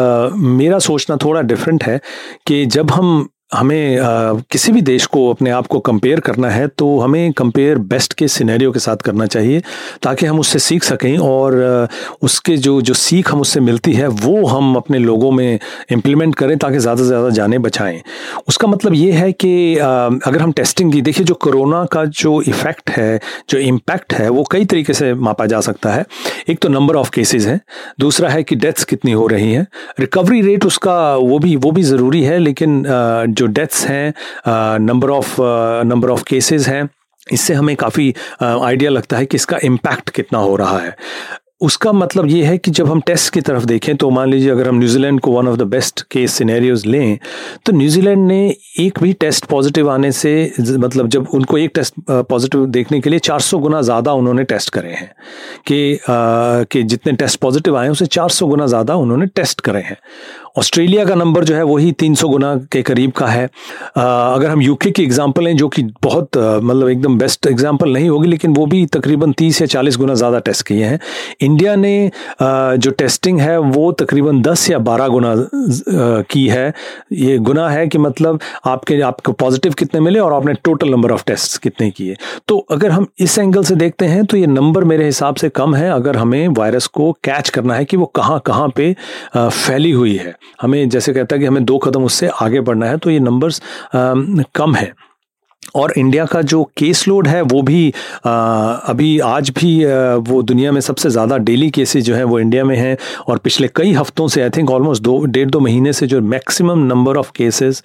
मेरा 0.53 0.79
सोचना 0.79 1.17
थोड़ा 1.17 1.41
डिफरेंट 1.43 1.85
है 1.85 2.01
कि 2.47 2.65
जब 2.67 2.91
हम 2.91 3.29
हमें 3.53 3.99
आ, 3.99 4.33
किसी 4.51 4.73
भी 4.73 4.81
देश 4.83 5.07
को 5.07 5.29
अपने 5.31 5.51
आप 5.51 5.67
को 5.67 5.79
कंपेयर 5.81 6.21
करना 6.21 6.49
है 6.51 6.67
तो 6.69 6.99
हमें 6.99 7.33
कंपेयर 7.33 7.79
बेस्ट 7.91 8.13
के 8.13 8.29
सिनेरियो 8.29 8.73
के 8.73 8.79
साथ 8.79 8.97
करना 9.05 9.27
चाहिए 9.27 9.63
ताकि 10.03 10.27
हम 10.27 10.41
उससे 10.41 10.59
सीख 10.59 10.85
सकें 10.85 11.17
और 11.19 11.89
उसके 12.23 12.57
जो 12.57 12.81
जो 12.83 12.95
सीख 12.95 13.31
हम 13.33 13.41
उससे 13.41 13.61
मिलती 13.61 13.93
है 13.93 14.07
वो 14.07 14.45
हम 14.47 14.75
अपने 14.77 14.99
लोगों 14.99 15.31
में 15.31 15.59
इम्प्लीमेंट 15.93 16.35
करें 16.35 16.57
ताकि 16.59 16.79
ज़्यादा 16.79 17.03
से 17.03 17.09
ज़्यादा 17.09 17.29
जाने 17.31 17.59
बचाएँ। 17.59 18.01
उसका 18.49 18.69
मतलब 18.69 18.95
ये 18.95 19.13
है 19.13 19.31
कि 19.35 19.79
आ, 19.79 19.89
अगर 20.07 20.41
हम 20.41 20.53
टेस्टिंग 20.53 20.93
की 20.93 21.03
देखिए 21.03 21.27
जो 21.27 21.35
कोरोना 21.37 21.85
का 21.93 22.05
जो 22.05 22.41
इफ़ेक्ट 22.43 22.91
है 22.91 23.21
जो 23.51 23.59
इम्पैक्ट 23.59 24.15
है 24.15 24.29
वो 24.29 24.45
कई 24.51 24.65
तरीके 24.65 24.95
से 24.95 25.13
मापा 25.15 25.47
जा 25.47 25.61
सकता 25.61 25.93
है। 25.93 26.05
एक 26.49 26.59
तो 26.59 26.69
नंबर 26.69 26.97
ऑफ़ 26.97 27.11
केसेज 27.11 27.47
हैं 27.47 27.61
दूसरा 28.01 28.29
है 28.29 28.43
कि 28.43 28.57
डेथ्स 28.57 28.85
कितनी 28.85 29.13
हो 29.13 29.27
रही 29.27 29.53
हैं। 29.53 29.67
रिकवरी 30.01 30.41
रेट 30.43 30.65
उसका 30.65 30.95
वो 31.17 31.39
भी 31.39 31.55
वो 31.57 31.71
भी 31.71 31.83
ज़रूरी 31.83 32.23
है 32.23 32.39
लेकिन 32.39 32.83
जो 33.43 33.47
डेथ्स 33.53 33.85
हैं 33.87 34.79
number 34.81 35.11
of 35.11 35.37
number 35.87 36.11
of 36.11 36.25
cases 36.29 36.69
हैं, 36.69 36.89
इससे 37.27 37.55
हमें 37.55 37.77
काफ़ी 37.77 38.13
आइडिया 38.43 38.91
लगता 38.91 39.17
है 39.17 39.27
कि 39.27 39.37
इसका 39.37 39.59
इम्पैक्ट 39.65 40.11
कितना 40.11 40.39
हो 40.41 40.57
रहा 40.57 40.79
है। 40.79 40.97
उसका 41.61 41.91
मतलब 41.93 42.27
ये 42.29 42.43
है 42.45 42.57
कि 42.59 42.71
जब 42.71 42.89
हम 42.91 43.01
टेस्ट 43.07 43.33
की 43.33 43.41
तरफ़ 43.41 43.65
देखें 43.65 43.95
तो 43.97 44.09
मान 44.11 44.29
लीजिए 44.29 44.51
अगर 44.51 44.69
हम 44.69 44.79
न्यूजीलैंड 44.79 45.21
को 45.21 45.33
one 45.33 45.49
of 45.49 45.57
the 45.57 45.63
best 45.71 46.03
case 46.13 46.33
scenarios 46.35 46.87
लें 46.87 47.19
तो 47.67 47.73
न्यूजीलैंड 47.73 48.27
ने 48.29 48.39
एक 48.81 48.99
भी 49.03 49.13
टेस्ट 49.21 49.45
पॉजिटिव 49.45 49.91
आने 49.91 50.11
से 50.13 50.33
मतलब 50.61 51.09
जब 51.09 51.29
उनको 51.35 51.59
एक 51.59 51.71
टेस्ट 51.75 51.95
पॉजिटिव 52.09 52.67
देखने 52.69 53.01
के 53.01 53.11
लिए 53.11 53.19
400 53.21 53.59
गुना 53.61 53.83
ज़्यादा 53.83 54.13
उन्होंने 54.13 54.45
टेस्ट 54.45 54.71
करे 54.71 54.93
हैं, 54.93 55.11
कि 55.67 55.99
कि 56.09 56.83
जितने 56.85 57.13
टेस्ट 57.13 57.41
पॉजिटिव 57.41 57.77
आए 57.79 57.89
उससे 57.89 58.07
400 58.09 58.47
गुना 58.47 58.67
ज़्यादा 58.67 58.95
उन्होंने 58.97 59.27
टेस्ट 59.37 59.61
करे 59.61 59.81
हैं। 59.83 59.97
ऑस्ट्रेलिया 60.57 61.05
का 61.05 61.15
नंबर 61.15 61.45
जो 61.45 61.55
है 61.55 61.63
वही 61.65 61.93
300 61.95 62.29
गुना 62.29 62.55
के 62.73 62.83
करीब 62.83 63.13
का 63.13 63.27
है। 63.27 63.45
आ, 63.97 64.03
अगर 64.35 64.49
हम 64.49 64.63
यूके 64.63 64.91
की 64.91 65.03
एग्जांपल 65.03 65.47
हैं 65.47 65.57
जो 65.57 65.69
कि 65.69 65.83
बहुत 66.03 66.37
मतलब 66.37 66.89
एकदम 66.89 67.19
बेस्ट 67.19 67.47
एग्जांपल 67.47 67.93
नहीं 67.93 68.09
होगी 68.09 68.29
लेकिन 68.29 68.55
वो 68.55 68.67
भी 68.67 68.85
तकरीबन 68.89 69.33
30 69.35 69.61
या 69.63 69.67
40 69.69 69.97
गुना 69.97 70.15
ज़्यादा 70.15 70.39
टेस्ट 70.41 70.67
किए 70.67 70.85
हैं। 70.85 70.99
इंडिया 71.41 71.75
ने 71.77 71.95
आ, 72.07 72.75
जो 72.77 72.91
टेस्टिंग 72.93 73.41
है 73.41 73.59
वो 73.59 73.91
तकरीबन 73.95 74.43
10 74.43 74.69
या 74.71 74.79
12 74.81 75.09
गुना 75.09 75.35
की 76.31 76.47
है। 76.49 76.73
ये 77.15 77.39
गुना 77.41 77.69
है 77.71 77.87
कि 77.89 77.99
मतलब 77.99 78.41
आपके 78.67 79.01
आपको 79.03 79.33
पॉजिटिव 79.35 79.73
कितने 79.79 80.01
मिले 80.01 80.19
और 80.19 80.33
आपने 80.33 80.55
टोटल 80.65 80.91
नंबर 80.91 81.13
ऑफ़ 81.13 81.25
टेस्ट 81.27 81.61
कितने 81.63 81.91
किए। 81.91 82.17
तो 82.49 82.59
अगर 82.71 82.91
हम 82.91 83.07
इस 83.21 83.39
एंगल 83.39 83.65
से 83.65 83.75
देखते 83.77 84.07
हैं 84.07 84.25
तो 84.25 84.37
ये 84.37 84.47
नंबर 84.49 84.85
मेरे 84.85 85.05
हिसाब 85.05 85.37
से 85.37 85.49
कम 85.51 85.75
है 85.75 85.91
अगर 85.91 86.17
हमें 86.17 86.47
वायरस 86.51 86.87
को 86.89 87.11
कैच 87.25 87.49
करना 87.49 87.75
है 87.75 87.85
कि 87.85 87.97
वो 87.97 88.07
कहाँ 88.17 88.41
कहाँ 88.47 88.69
पे 88.77 88.95
फैली 89.37 89.91
हुई 89.93 90.17
है। 90.17 90.35
हमें 90.63 90.89
जैसे 90.89 91.13
कहता 91.15 91.37
है 91.37 91.41
कि 91.41 91.47
हमें 91.47 91.65
दो 91.65 91.79
कदम 91.79 92.05
उससे 92.05 92.29
आगे 92.43 92.61
बढ़ना 92.61 92.87
है 92.87 92.99
तो 92.99 93.11
ये 93.11 93.21
नंबर्स 93.21 93.63
कम 94.55 94.75
है। 94.75 94.93
और 95.75 95.93
इंडिया 95.97 96.25
का 96.25 96.43
जो 96.45 96.63
केस 96.79 97.07
लोड 97.09 97.27
है 97.29 97.41
वो 97.43 97.63
भी 97.63 97.93
आ, 98.27 98.31
अभी 98.73 99.19
आज 99.21 99.51
भी 99.51 99.73
आ, 99.85 100.15
वो 100.15 100.43
दुनिया 100.43 100.73
में 100.73 100.81
सबसे 100.81 101.11
ज़्यादा 101.11 101.37
डेली 101.39 101.71
केसेस 101.71 102.05
जो 102.05 102.15
हैं 102.15 102.25
वो 102.25 102.39
इंडिया 102.41 102.65
में 102.65 102.77
हैं। 102.77 102.97
और 103.29 103.39
पिछले 103.39 103.69
कई 103.77 103.93
हफ्तों 103.93 104.29
से 104.29 104.43
आई 104.43 104.51
थिंक 104.51 104.71
ऑलमोस्ट 104.71 105.03
दो 105.03 105.19
डेढ़ 105.27 105.51
दो 105.51 105.61
महीने 105.61 105.93
से 105.93 106.07
जो 106.07 106.21
maximum 106.23 106.85
number 106.87 107.17
of 107.17 107.31
cases 107.37 107.83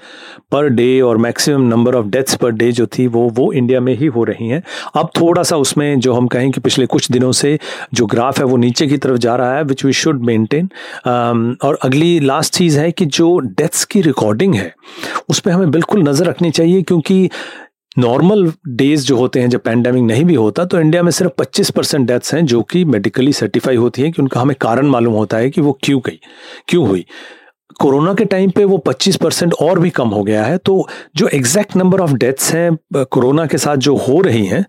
per 0.52 0.70
day 0.70 0.90
और 1.02 1.18
maximum 1.18 1.68
number 1.68 1.96
of 1.96 2.06
deaths 2.08 2.36
per 2.36 2.52
day 2.54 2.72
जो 2.72 2.88
थी 2.98 3.08
वो 3.08 3.28
वो 3.36 3.52
इंडिया 3.54 3.80
में 3.80 3.94
ही 3.98 4.06
हो 4.08 4.24
रही 4.24 4.48
हैं। 4.50 4.62
अब 4.96 5.10
थोड़ा 5.20 5.44
सा 5.44 5.58
उसमें 5.58 6.00
जो 6.00 6.14
हम 6.14 6.28
कहें 6.28 6.50
कि 6.52 6.62
पिछले 6.62 6.86
कुछ 6.88 7.12
दिनों 7.12 7.32
से 7.34 7.58
जो 7.94 8.06
ग्राफ 8.08 8.40
है 8.40 8.46
वो 8.46 8.58
नीचे 8.58 8.88
की 8.88 8.98
तरफ़ 8.98 9.18
जा 9.20 9.36
रहा 9.36 9.56
है 9.58 9.64
विच 9.64 9.86
वी 9.86 9.94
शुड 9.96 10.24
मेनटेन 10.26 10.70
और 11.64 11.78
अगली 11.84 12.20
लास्ट 12.20 12.54
चीज़ 12.54 12.80
है 12.80 12.92
कि 12.92 13.06
जो 13.08 13.38
डेथ्स 13.40 13.84
की 13.86 14.02
रिकॉर्डिंग 14.02 14.56
है 14.56 14.74
उस 15.30 15.40
पर 15.40 15.52
हमें 15.52 15.72
बिल्कुल 15.72 16.04
नज़र 16.04 16.26
रखनी 16.26 16.52
चाहिए 16.52 16.82
क्योंकि 16.82 17.30
नॉर्मल 17.98 18.52
डेज़ 18.70 19.06
जो 19.06 19.18
होते 19.18 19.40
हैं, 19.40 19.50
जब 19.50 19.62
पैंडेमिक 19.62 20.04
नहीं 20.04 20.26
भी 20.26 20.36
होता 20.36 20.66
तो 20.66 20.80
इंडिया 20.80 21.04
में 21.04 21.12
सिर्फ़ 21.12 21.32
25 21.38 21.70
परसेंट 21.70 22.08
डेथ्स 22.08 22.34
हैं, 22.34 22.46
जो 22.46 22.62
कि 22.64 22.84
मेडिकली 22.86 23.34
सर्टिफाई 23.34 23.76
होती 23.76 24.02
हैं 24.02 24.12
कि 24.12 24.22
उनका 24.22 24.42
हमें 24.42 24.56
कारण 24.62 24.88
मालूम 24.88 25.14
होता 25.14 25.38
है 25.38 25.50
कि 25.50 25.62
वो 25.62 25.78
क्यों 25.84 26.00
गई, 26.06 26.20
क्यों 26.68 26.88
हुई। 26.88 27.06
कोरोना 27.80 28.14
के 28.14 28.26
टाइम 28.26 28.50
पे 28.50 28.64
वो 28.66 28.78
25 28.80 29.16
परसेंट 29.16 29.54
और 29.54 29.80
भी 29.80 29.90
कम 29.92 30.10
हो 30.10 30.24
गया 30.24 30.44
है 30.44 30.58
तो 30.58 30.88
जो 31.16 31.28
एग्जैक्ट 31.30 31.76
नंबर 31.76 32.00
ऑफ़ 32.00 32.14
डेथ्स 32.14 32.54
हैं 32.54 33.06
कोरोना 33.06 33.46
के 33.46 33.58
साथ 33.58 33.78
जो 33.78 33.96
हो 33.98 34.20
रही 34.22 34.46
हैं, 34.46 34.66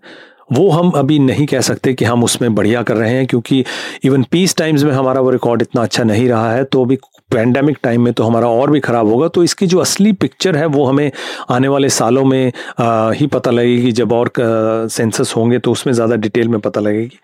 वो 0.51 0.69
हम 0.69 0.89
अभी 0.91 1.17
नहीं 1.19 1.45
कह 1.45 1.61
सकते 1.61 1.93
कि 1.93 2.05
हम 2.05 2.23
उसमें 2.23 2.53
बढ़िया 2.55 2.81
कर 2.83 2.95
रहे 2.95 3.13
हैं, 3.13 3.25
क्योंकि 3.27 3.63
इवन 4.03 4.23
पीस 4.31 4.55
टाइम्स 4.57 4.83
में 4.83 4.91
हमारा 4.91 5.21
वो 5.21 5.29
रिकॉर्ड 5.29 5.61
इतना 5.61 5.81
अच्छा 5.81 6.03
नहीं 6.03 6.27
रहा 6.29 6.51
है 6.53 6.63
तो 6.63 6.83
अभी 6.85 6.97
पैंडेमिक 7.31 7.77
टाइम 7.83 8.01
में 8.01 8.11
तो 8.13 8.23
हमारा 8.23 8.47
और 8.49 8.71
भी 8.71 8.79
ख़राब 8.79 9.07
होगा। 9.07 9.27
तो 9.27 9.43
इसकी 9.43 9.67
जो 9.67 9.79
असली 9.79 10.11
पिक्चर 10.13 10.55
है 10.55 10.65
वो 10.67 10.85
हमें 10.85 11.11
आने 11.49 11.67
वाले 11.67 11.89
सालों 11.89 12.23
में 12.25 12.51
आ, 12.79 13.11
ही 13.11 13.27
पता 13.27 13.51
लगेगी 13.51 13.91
जब 13.91 14.11
और 14.13 14.31
सेंसस 14.37 15.33
होंगे 15.37 15.59
तो 15.59 15.71
उसमें 15.71 15.93
ज़्यादा 15.93 16.15
डिटेल 16.17 16.47
में 16.47 16.59
पता 16.59 16.81
लगेगी। 16.81 17.19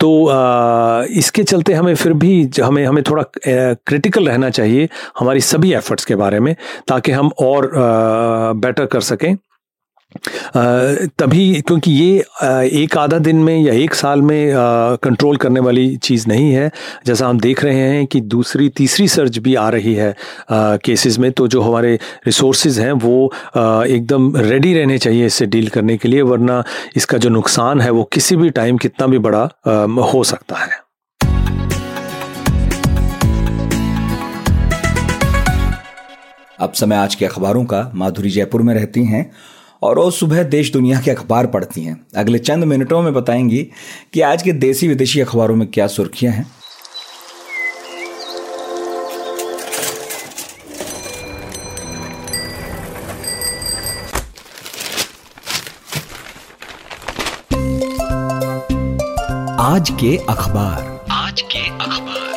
तो 0.00 0.26
आ, 0.26 1.04
इसके 1.18 1.42
चलते 1.44 1.72
हमें 1.72 1.94
फिर 1.94 2.12
भी 2.14 2.50
हमें 2.60 2.84
हमें 2.86 3.02
थोड़ा 3.02 3.24
क्रिटिकल 3.46 4.28
रहना 4.28 4.50
चाहिए 4.50 4.88
हमारी 5.18 5.40
सभी 5.42 5.72
एफर्ट्स 5.74 6.04
के 6.04 6.14
बारे 6.16 6.40
में 6.40 6.54
ताकि 6.88 7.12
हम 7.12 7.30
और 7.40 7.70
बेटर 8.56 8.86
कर 8.86 9.00
सकें। 9.02 9.34
तभी 11.18 11.60
क्योंकि 11.60 11.92
ये 11.92 12.18
एक 12.82 12.96
आधा 12.98 13.18
दिन 13.18 13.36
में 13.36 13.56
या 13.58 13.72
एक 13.74 13.94
साल 13.94 14.22
में 14.22 14.52
कंट्रोल 15.02 15.36
करने 15.36 15.60
वाली 15.60 15.96
चीज़ 15.96 16.26
नहीं 16.28 16.52
है। 16.52 16.70
जैसा 17.06 17.28
हम 17.28 17.40
देख 17.40 17.64
रहे 17.64 17.80
हैं 17.80 18.06
कि 18.06 18.20
दूसरी, 18.20 18.68
तीसरी 18.68 19.08
सर्ज 19.08 19.38
भी 19.38 19.54
आ 19.54 19.68
रही 19.68 19.94
है 19.94 20.14
केसेस 20.52 21.18
में 21.18 21.30
तो 21.32 21.48
जो 21.48 21.60
हमारे 21.60 21.94
रिसोर्सेज 22.26 22.78
हैं, 22.78 22.92
वो 22.92 23.32
एकदम 23.86 24.36
रेडी 24.36 24.74
रहने 24.74 24.98
चाहिए 24.98 25.26
इससे 25.26 25.46
डील 25.46 25.68
करने 25.68 25.96
के 25.96 26.08
लिए, 26.08 26.22
वरना 26.22 26.62
इसका 26.96 27.18
जो 27.18 27.30
नुकसान 27.30 27.80
है, 27.80 27.90
वो 27.90 28.04
किसी 28.04 28.36
भी 28.36 28.50
टाइम 28.50 28.76
कितना 28.76 29.06
भी 29.06 29.18
बड़ा 29.18 29.48
हो 30.12 30.24
सकता 30.24 30.56
है। 30.56 30.86
अब 36.60 36.72
समय 36.72 36.96
आज 36.96 37.14
के 37.14 37.24
अखबारों 37.24 37.64
का। 37.64 37.90
माधुरी 37.94 38.30
जयपुर 38.30 38.62
में 38.62 38.74
रहती 38.74 39.04
हैं। 39.04 39.30
और 39.82 39.96
रोज 39.96 40.14
सुबह 40.14 40.42
देश 40.42 40.72
दुनिया 40.72 41.00
के 41.00 41.10
अखबार 41.10 41.46
पढ़ती 41.46 41.80
हैं। 41.80 42.06
अगले 42.16 42.38
चंद 42.38 42.64
मिनटों 42.64 43.02
में 43.02 43.14
बताएँगी 43.14 43.68
कि 44.12 44.20
आज 44.20 44.42
के 44.42 44.52
देसी 44.52 44.88
विदेशी 44.88 45.20
अखबारों 45.20 45.56
में 45.56 45.68
क्या 45.68 45.86
सुर्खियाँ 45.86 46.32
हैं। 46.32 46.50
आज 59.60 59.90
के 59.90 60.16
अखबार। 60.16 61.04
आज 61.10 61.40
के 61.40 61.68
अखबार। 61.68 62.28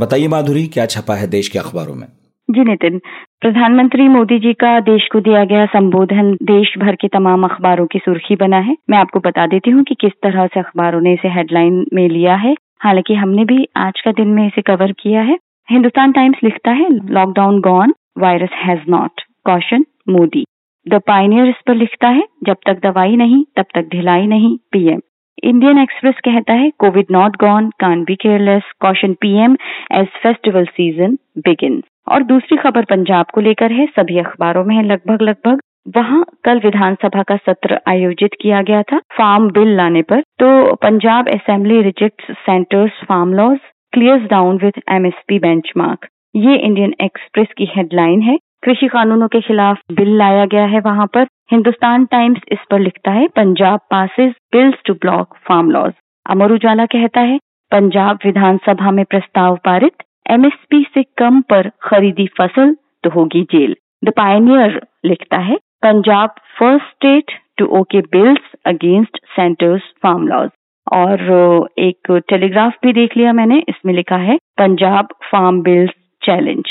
बताइए 0.00 0.28
माधुरी 0.28 0.66
क्या 0.66 0.86
छपा 0.86 1.14
है 1.14 1.26
देश 1.26 1.48
के 1.48 1.58
अखबारों 1.58 1.94
में? 1.94 2.06
जी 2.50 2.62
नितिन, 2.64 2.98
प्रधानमंत्री 3.40 4.08
मोदी 4.08 4.38
जी 4.38 4.52
का 4.52 4.80
देश 4.80 5.06
को 5.12 5.20
दिया 5.20 5.44
गया 5.44 5.66
संबोधन 5.66 6.32
देश 6.42 6.72
भर 6.78 6.94
के 6.94 7.08
तमाम 7.08 7.44
अखबारों 7.44 7.86
की 7.86 7.98
सुर्खी 7.98 8.36
बना 8.36 8.58
है। 8.58 8.76
मैं 8.90 8.98
आपको 8.98 9.20
बता 9.20 9.46
देती 9.46 9.70
हूँ 9.70 9.82
कि 9.82 9.94
किस 9.94 10.12
तरह 10.22 10.46
से 10.46 10.60
अखबारों 10.60 11.00
ने 11.00 11.12
इसे 11.12 11.28
हेडलाइन 11.28 11.84
में 11.94 12.08
लिया 12.08 12.34
है। 12.34 12.54
हालाँकि 12.82 13.14
हमने 13.14 13.44
भी 13.44 13.68
आज 13.76 14.00
का 14.00 14.12
दिन 14.12 14.28
में 14.28 14.46
इसे 14.46 14.62
कवर 14.62 14.92
किया 14.92 15.22
है। 15.22 15.36
हिंदुस्तान 15.70 16.12
टाइम्स 16.12 16.38
लिखता 16.44 16.70
है 16.70 16.88
lockdown 17.10 17.60
gone 17.60 17.94
virus 18.18 18.50
has 18.54 18.80
not 18.88 19.20
caution 19.44 19.84
Modi. 20.08 20.44
The 20.88 21.00
Pioneer 21.06 21.46
इस 21.46 21.62
पर 21.66 21.74
लिखता 21.74 22.08
है, 22.08 22.22
जब 22.44 22.56
तक 22.66 22.80
दवाई 22.82 23.16
नहीं, 23.16 23.44
तब 23.56 23.64
तक 23.74 23.88
ढिलाई 23.92 24.26
नहीं 24.26 24.56
पीएम 24.72 25.00
इंडियन 25.42 25.78
एक्सप्रेस 25.78 26.14
कहता 26.24 26.52
है, 26.52 26.70
Covid 26.70 27.06
not 27.10 27.36
gone 27.36 27.70
can 27.80 28.02
be 28.04 28.14
careless 28.14 28.62
caution 28.80 29.12
PM 29.12 29.56
as 29.92 30.06
festival 30.22 30.64
season 30.64 31.18
begin 31.38 31.82
और 32.08 32.22
दूसरी 32.22 32.56
खबर 32.56 32.84
पंजाब 32.84 33.26
को 33.34 33.40
लेकर 33.40 33.72
है। 33.72 33.86
सभी 33.86 34.18
अखबारों 34.18 34.64
में 34.64 34.76
है। 34.76 34.82
लगभग 34.82 35.22
लगभग 35.22 35.60
वहाँ 35.96 36.24
कल 36.44 36.60
विधानसभा 36.60 37.22
का 37.22 37.36
सत्र 37.36 37.80
आयोजित 37.88 38.30
किया 38.40 38.62
गया 38.62 38.82
था, 38.82 38.98
फार्म 38.98 39.50
बिल 39.50 39.76
लाने 39.76 40.02
पर। 40.02 40.20
तो 40.20 40.74
Punjab 40.74 41.28
assembly 41.28 41.80
reject 41.82 42.22
centre's, 42.32 42.92
farm 43.08 43.32
laws 43.34 43.58
clears 43.92 44.30
down 44.30 44.56
with 44.56 44.80
MSP 44.90 45.38
benchmark. 45.38 46.06
ये 46.36 46.56
इंडियन 46.56 46.94
एक्सप्रेस 47.00 47.46
की 47.58 47.68
हेडलाइन 47.76 48.22
है। 48.22 48.38
कृषि 48.62 48.88
कानूनों 48.88 49.28
के 49.28 49.40
खिलाफ 49.40 49.80
बिल 49.92 50.16
लाया 50.18 50.44
गया 50.46 50.64
है 50.64 50.80
वहाँ 50.80 51.06
पर। 51.06 51.26
हिंदुस्तान 51.50 52.04
टाइम्स 52.04 52.40
इस 52.52 52.58
पर 52.70 52.78
लिखता 52.78 53.10
है, 53.10 53.26
Punjab 53.28 53.80
passes 53.90 54.32
bills 54.52 54.74
to 54.86 54.94
block 54.94 55.36
farm 55.36 55.70
laws 55.70 55.92
Amar 56.26 56.52
Ujala 56.52 56.86
कहता 56.86 57.20
है, 57.20 57.38
पंजाब 57.72 58.18
विधानसभा 58.24 58.90
में 58.90 59.04
प्रस्ताव 59.04 59.56
पारित। 59.64 60.02
एमएसपी 60.30 60.82
से 60.94 61.02
कम 61.18 61.40
पर 61.42 61.68
खरीदी 61.82 62.26
फ़सल 62.38 62.74
तो 63.04 63.10
होगी 63.10 63.42
जेल। 63.52 63.74
द 64.04 64.12
पायनियर 64.16 64.80
लिखता 65.04 65.38
है, 65.38 65.56
Punjab 65.82 66.34
first 66.58 66.86
state 66.86 67.32
to 67.58 67.66
okay 67.78 68.00
bills 68.12 68.52
against 68.66 69.18
centre's 69.36 69.82
farm 70.02 70.26
laws 70.28 70.50
और 70.92 71.68
एक 71.78 72.10
टेलीग्राफ 72.28 72.74
भी 72.82 72.92
देख 72.92 73.16
लिया 73.16 73.32
मैंने, 73.32 73.58
इसमें 73.68 73.94
लिखा 73.94 74.16
है, 74.16 74.36
पंजाब 74.58 75.08
फार्म 75.32 75.62
बिल्स 75.62 75.90
चैलेंज 76.22 76.64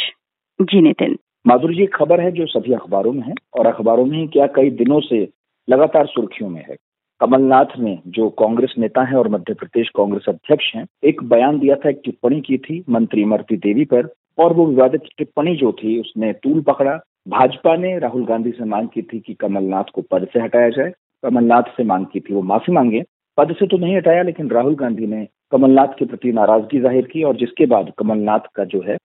जी 0.59 0.81
नितिन। 0.81 1.17
माधुरी 1.47 1.75
जी 1.75 1.85
खबर 1.85 2.21
है 2.21 2.31
जो 2.31 2.45
सभी 2.45 2.73
अखबारों 2.73 3.13
में 3.13 3.21
है, 3.21 3.33
और 3.59 3.67
अखबारों 3.67 4.05
में 4.05 4.27
क्या 4.27 4.47
कई 4.47 4.69
दिनों 4.69 4.99
से 4.99 5.27
लगातार 5.67 6.05
सुर्खियों 6.05 6.49
में 6.49 6.61
है। 6.61 6.75
कमलनाथ 7.21 7.77
ने, 7.79 7.97
जो 8.07 8.29
कांग्रेस 8.29 8.73
नेता 8.77 9.03
है 9.03 9.15
और 9.15 9.27
मध्य 9.27 9.53
प्रदेश 9.53 9.89
कांग्रेस 9.89 10.25
अध्यक्ष 10.29 10.71
हैं, 10.75 10.85
एक 11.03 11.23
बयान 11.23 11.59
दिया 11.59 11.75
था, 11.75 11.89
एक 11.89 12.01
टिप्पणी 12.05 12.39
की 12.41 12.57
थी 12.57 12.83
मंत्री 12.89 13.21
इमरती 13.21 13.57
देवी 13.57 13.85
पर, 13.85 14.07
और 14.37 14.53
वो 14.53 14.65
विवादित 14.65 15.01
टिप्पणी 15.17 15.55
जो 15.55 15.71
थी, 15.71 15.99
उसने 15.99 16.31
तूल 16.33 16.61
पकड़ा। 16.61 16.99
भाजपा 17.27 17.75
ने 17.75 17.97
राहुल 17.99 18.25
गांधी 18.25 18.51
से 18.51 18.65
मांग 18.65 18.87
की 18.87 19.01
थी 19.01 19.19
कि 19.19 19.33
कमलनाथ 19.33 19.91
को 19.93 20.01
पद 20.01 20.27
से 20.33 20.39
हटाया 20.39 20.69
जाए। 20.69 20.91
कमलनाथ 21.23 21.63
से 21.77 21.83
मांग 21.83 22.05
की 22.05 22.19
थी, 22.19 22.33
वो 22.33 22.41
माफ़ी 22.41 22.73
मांगे। 22.73 23.03
पद 23.37 23.53
से 23.59 23.67
तो 23.67 23.77
नहीं 23.77 23.95
हटाया, 23.97 24.21
लेकिन 24.23 24.49
राहुल 24.49 24.75
गांधी 24.75 25.07
ने 25.07 25.27
कमलनाथ 25.51 25.93
के 25.99 26.05
प्रति 26.05 26.31
नाराज़गी 26.31 26.79
ज़ाहिर 26.79 27.05
की, 27.05 27.23
और 27.23 27.35
जिसके 27.35 27.65
बाद 27.65 27.91
कमलनाथ 27.97 28.47
का 28.55 28.63
जो 28.65 28.81
है 28.81 28.97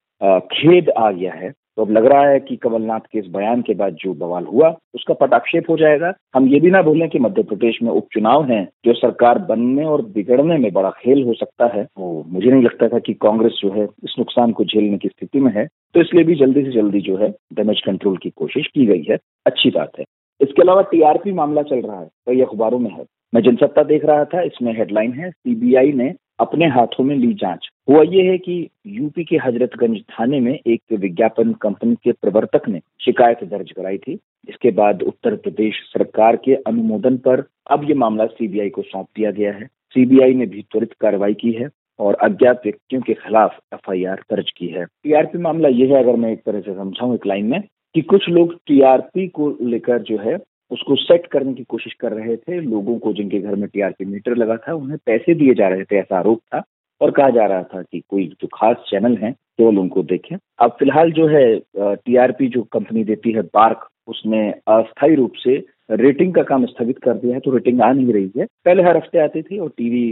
खेद 0.52 0.90
आ 0.90 1.10
गया 1.10 1.32
है 1.32 1.52
तो 1.76 1.84
अब 1.84 1.90
लग 1.90 2.06
रहा 2.06 2.28
है 2.28 2.40
कि 2.40 2.56
कमलनाथ 2.56 3.00
के 3.00 3.18
इस 3.18 3.26
बयान 3.26 3.62
के 3.62 3.74
बाद 3.74 3.94
जो 3.94 4.14
बवाल 4.14 4.44
हुआ, 4.44 4.76
उसका 4.94 5.14
पटाक्षेप 5.14 5.70
हो 5.70 5.76
जाएगा। 5.76 6.12
हम 6.34 6.48
ये 6.48 6.60
भी 6.60 6.70
ना 6.70 6.82
भूलें 6.82 7.08
कि 7.08 7.18
मध्य 7.18 7.42
प्रदेश 7.42 7.78
में 7.82 7.90
उपचुनाव 7.90 8.44
हैं, 8.44 8.68
जो 8.86 8.92
सरकार 8.92 9.38
बनने 9.38 9.84
और 9.84 10.02
बिगड़ने 10.02 10.58
में 10.58 10.72
बड़ा 10.72 10.90
खेल 10.90 11.24
हो 11.24 11.34
सकता 11.34 11.66
है। 11.66 11.84
तो 11.84 12.24
मुझे 12.28 12.50
नहीं 12.50 12.62
लगता 12.62 12.88
था 12.88 12.98
कि 12.98 13.14
कांग्रेस 13.14 13.52
जो 13.52 13.70
है, 13.70 13.84
इस 13.84 14.14
नुकसान 14.18 14.52
को 14.52 14.64
झेलने 14.64 14.98
की 14.98 15.08
स्थिति 15.08 15.40
में 15.40 15.52
है। 15.52 15.68
तो 15.94 16.00
इसलिए 16.00 16.24
भी 16.24 16.34
जल्दी 16.34 16.62
से 16.62 16.70
जल्दी 16.70 17.00
जो 17.00 17.16
है, 17.16 17.34
डैमेज 17.52 17.80
कंट्रोल 17.80 18.16
की 18.16 18.30
कोशिश 18.30 18.66
की 18.66 18.86
गई 18.86 19.02
है। 19.10 19.18
अच्छी 19.46 19.70
बात 19.70 19.90
है। 19.98 20.04
इसके 20.40 20.62
अलावा 20.62 20.82
टीआरपी 20.82 21.32
मामला 21.32 21.62
चल 21.62 21.76
रहा 21.76 22.00
है, 22.00 22.08
कई 22.26 22.40
अखबारों 22.40 22.78
में 22.78 22.90
है। 22.90 23.04
मैं 23.34 23.42
जनसत्ता 23.42 23.82
देख 23.82 24.04
रहा 24.04 24.24
था, 24.24 24.42
इसमें 24.42 24.78
हेडलाइन 24.78 25.12
है, 25.12 25.30
सीबीआई 25.30 25.92
ने 25.92 26.14
अपने 26.40 26.66
हाथों 26.66 27.04
में 27.04 27.16
ली 27.16 27.34
जाँच। 27.34 27.68
हुआ 27.88 28.02
ये 28.02 28.22
है 28.22 28.38
कि 28.38 28.68
यूपी 28.86 29.24
के 29.24 29.36
हजरतगंज 29.36 30.00
थाने 30.00 30.40
में 30.40 30.58
एक 30.66 30.82
विज्ञापन 30.92 31.52
कंपनी 31.52 31.94
के 31.94 32.12
प्रवर्तक 32.12 32.68
ने 32.68 32.80
शिकायत 33.00 33.44
दर्ज 33.44 33.70
कराई 33.70 33.98
थी। 33.98 34.18
इसके 34.48 34.70
बाद 34.70 35.02
उत्तर 35.02 35.36
प्रदेश 35.36 35.74
सरकार 35.74 36.36
के 36.36 36.54
अनुमोदन 36.54 37.16
पर 37.16 37.44
अब 37.70 37.84
ये 37.84 37.94
मामला 37.94 38.26
सीबीआई 38.26 38.68
को 38.68 38.82
सौंप 38.82 39.06
दिया 39.16 39.30
गया 39.30 39.52
है। 39.52 39.64
सीबीआई 39.64 40.34
ने 40.34 40.46
भी 40.46 40.62
त्वरित 40.62 40.92
कार्रवाई 40.92 41.34
की 41.34 41.52
है 41.52 41.68
और 41.98 42.14
अज्ञात 42.14 42.60
व्यक्तियों 42.64 43.02
के 43.02 43.14
खिलाफ 43.14 43.58
एफआईआर 43.74 44.22
दर्ज 44.30 44.50
की 44.56 44.66
है। 44.66 44.84
टीआरपी 44.84 45.38
मामला 45.38 45.68
यह 45.68 45.96
है, 45.96 46.02
अगर 46.02 46.16
मैं 46.16 46.32
एक 46.32 46.42
तरह 46.46 46.60
से 46.60 46.74
समझाऊं 46.74 47.14
एक 47.14 47.26
लाइन 47.26 47.46
में, 47.46 47.62
कि 47.94 48.02
कुछ 48.02 48.28
लोग 48.28 48.54
टीआरपी 48.66 49.28
को 49.28 49.58
लेकर 49.62 49.98
जो 49.98 50.18
है 50.18 50.38
उसको 50.74 50.96
सेट 50.96 51.26
करने 51.26 51.52
की 51.54 51.64
कोशिश 51.64 51.92
कर 52.00 52.12
रहे 52.12 52.36
थे 52.36 52.60
लोगों 52.60 52.98
को 52.98 53.12
जिनके 53.12 53.38
घर 53.38 53.54
में 53.54 53.68
टीआरपी 53.68 54.04
मीटर 54.04 54.36
लगा 54.36 54.56
था, 54.58 54.74
उन्हें 54.74 54.98
पैसे 55.06 55.34
दिए 55.34 55.54
जा 55.54 55.68
रहे 55.68 55.84
थे, 55.84 55.98
ऐसा 55.98 56.18
आरोप 56.18 56.40
था 56.54 56.62
और 57.00 57.10
कहा 57.10 57.30
जा 57.30 57.46
रहा 57.46 57.62
था 57.64 57.82
कि 57.82 58.00
कोई 58.10 58.26
जो 58.40 58.48
खास 58.54 58.76
चैनल 58.90 59.16
है, 59.16 59.30
केवल 59.32 59.78
उनको 59.78 60.02
देखें। 60.04 60.36
अब 60.58 60.76
फ़िलहाल 60.78 61.12
जो 61.12 61.26
है 61.28 61.44
टीआरपी 61.76 62.48
जो 62.48 62.62
कंपनी 62.72 63.04
देती 63.04 63.32
है 63.32 63.42
बार्क 63.54 63.88
उसने 64.08 64.48
अस्थायी 64.68 65.14
रूप 65.14 65.32
से 65.36 65.64
रेटिंग 65.92 66.34
का 66.34 66.42
काम 66.42 66.64
स्थगित 66.66 66.98
कर 66.98 67.14
दिया 67.14 67.34
है 67.34 67.40
तो 67.40 67.50
रेटिंग 67.50 67.80
आ 67.80 67.92
नहीं 67.92 68.12
रही 68.12 68.30
है। 68.38 68.44
पहले 68.64 68.82
हर 68.82 68.96
हफ़्ते 68.96 69.18
आती 69.18 69.42
थी 69.42 69.58
और 69.58 69.68
टीवी 69.78 70.04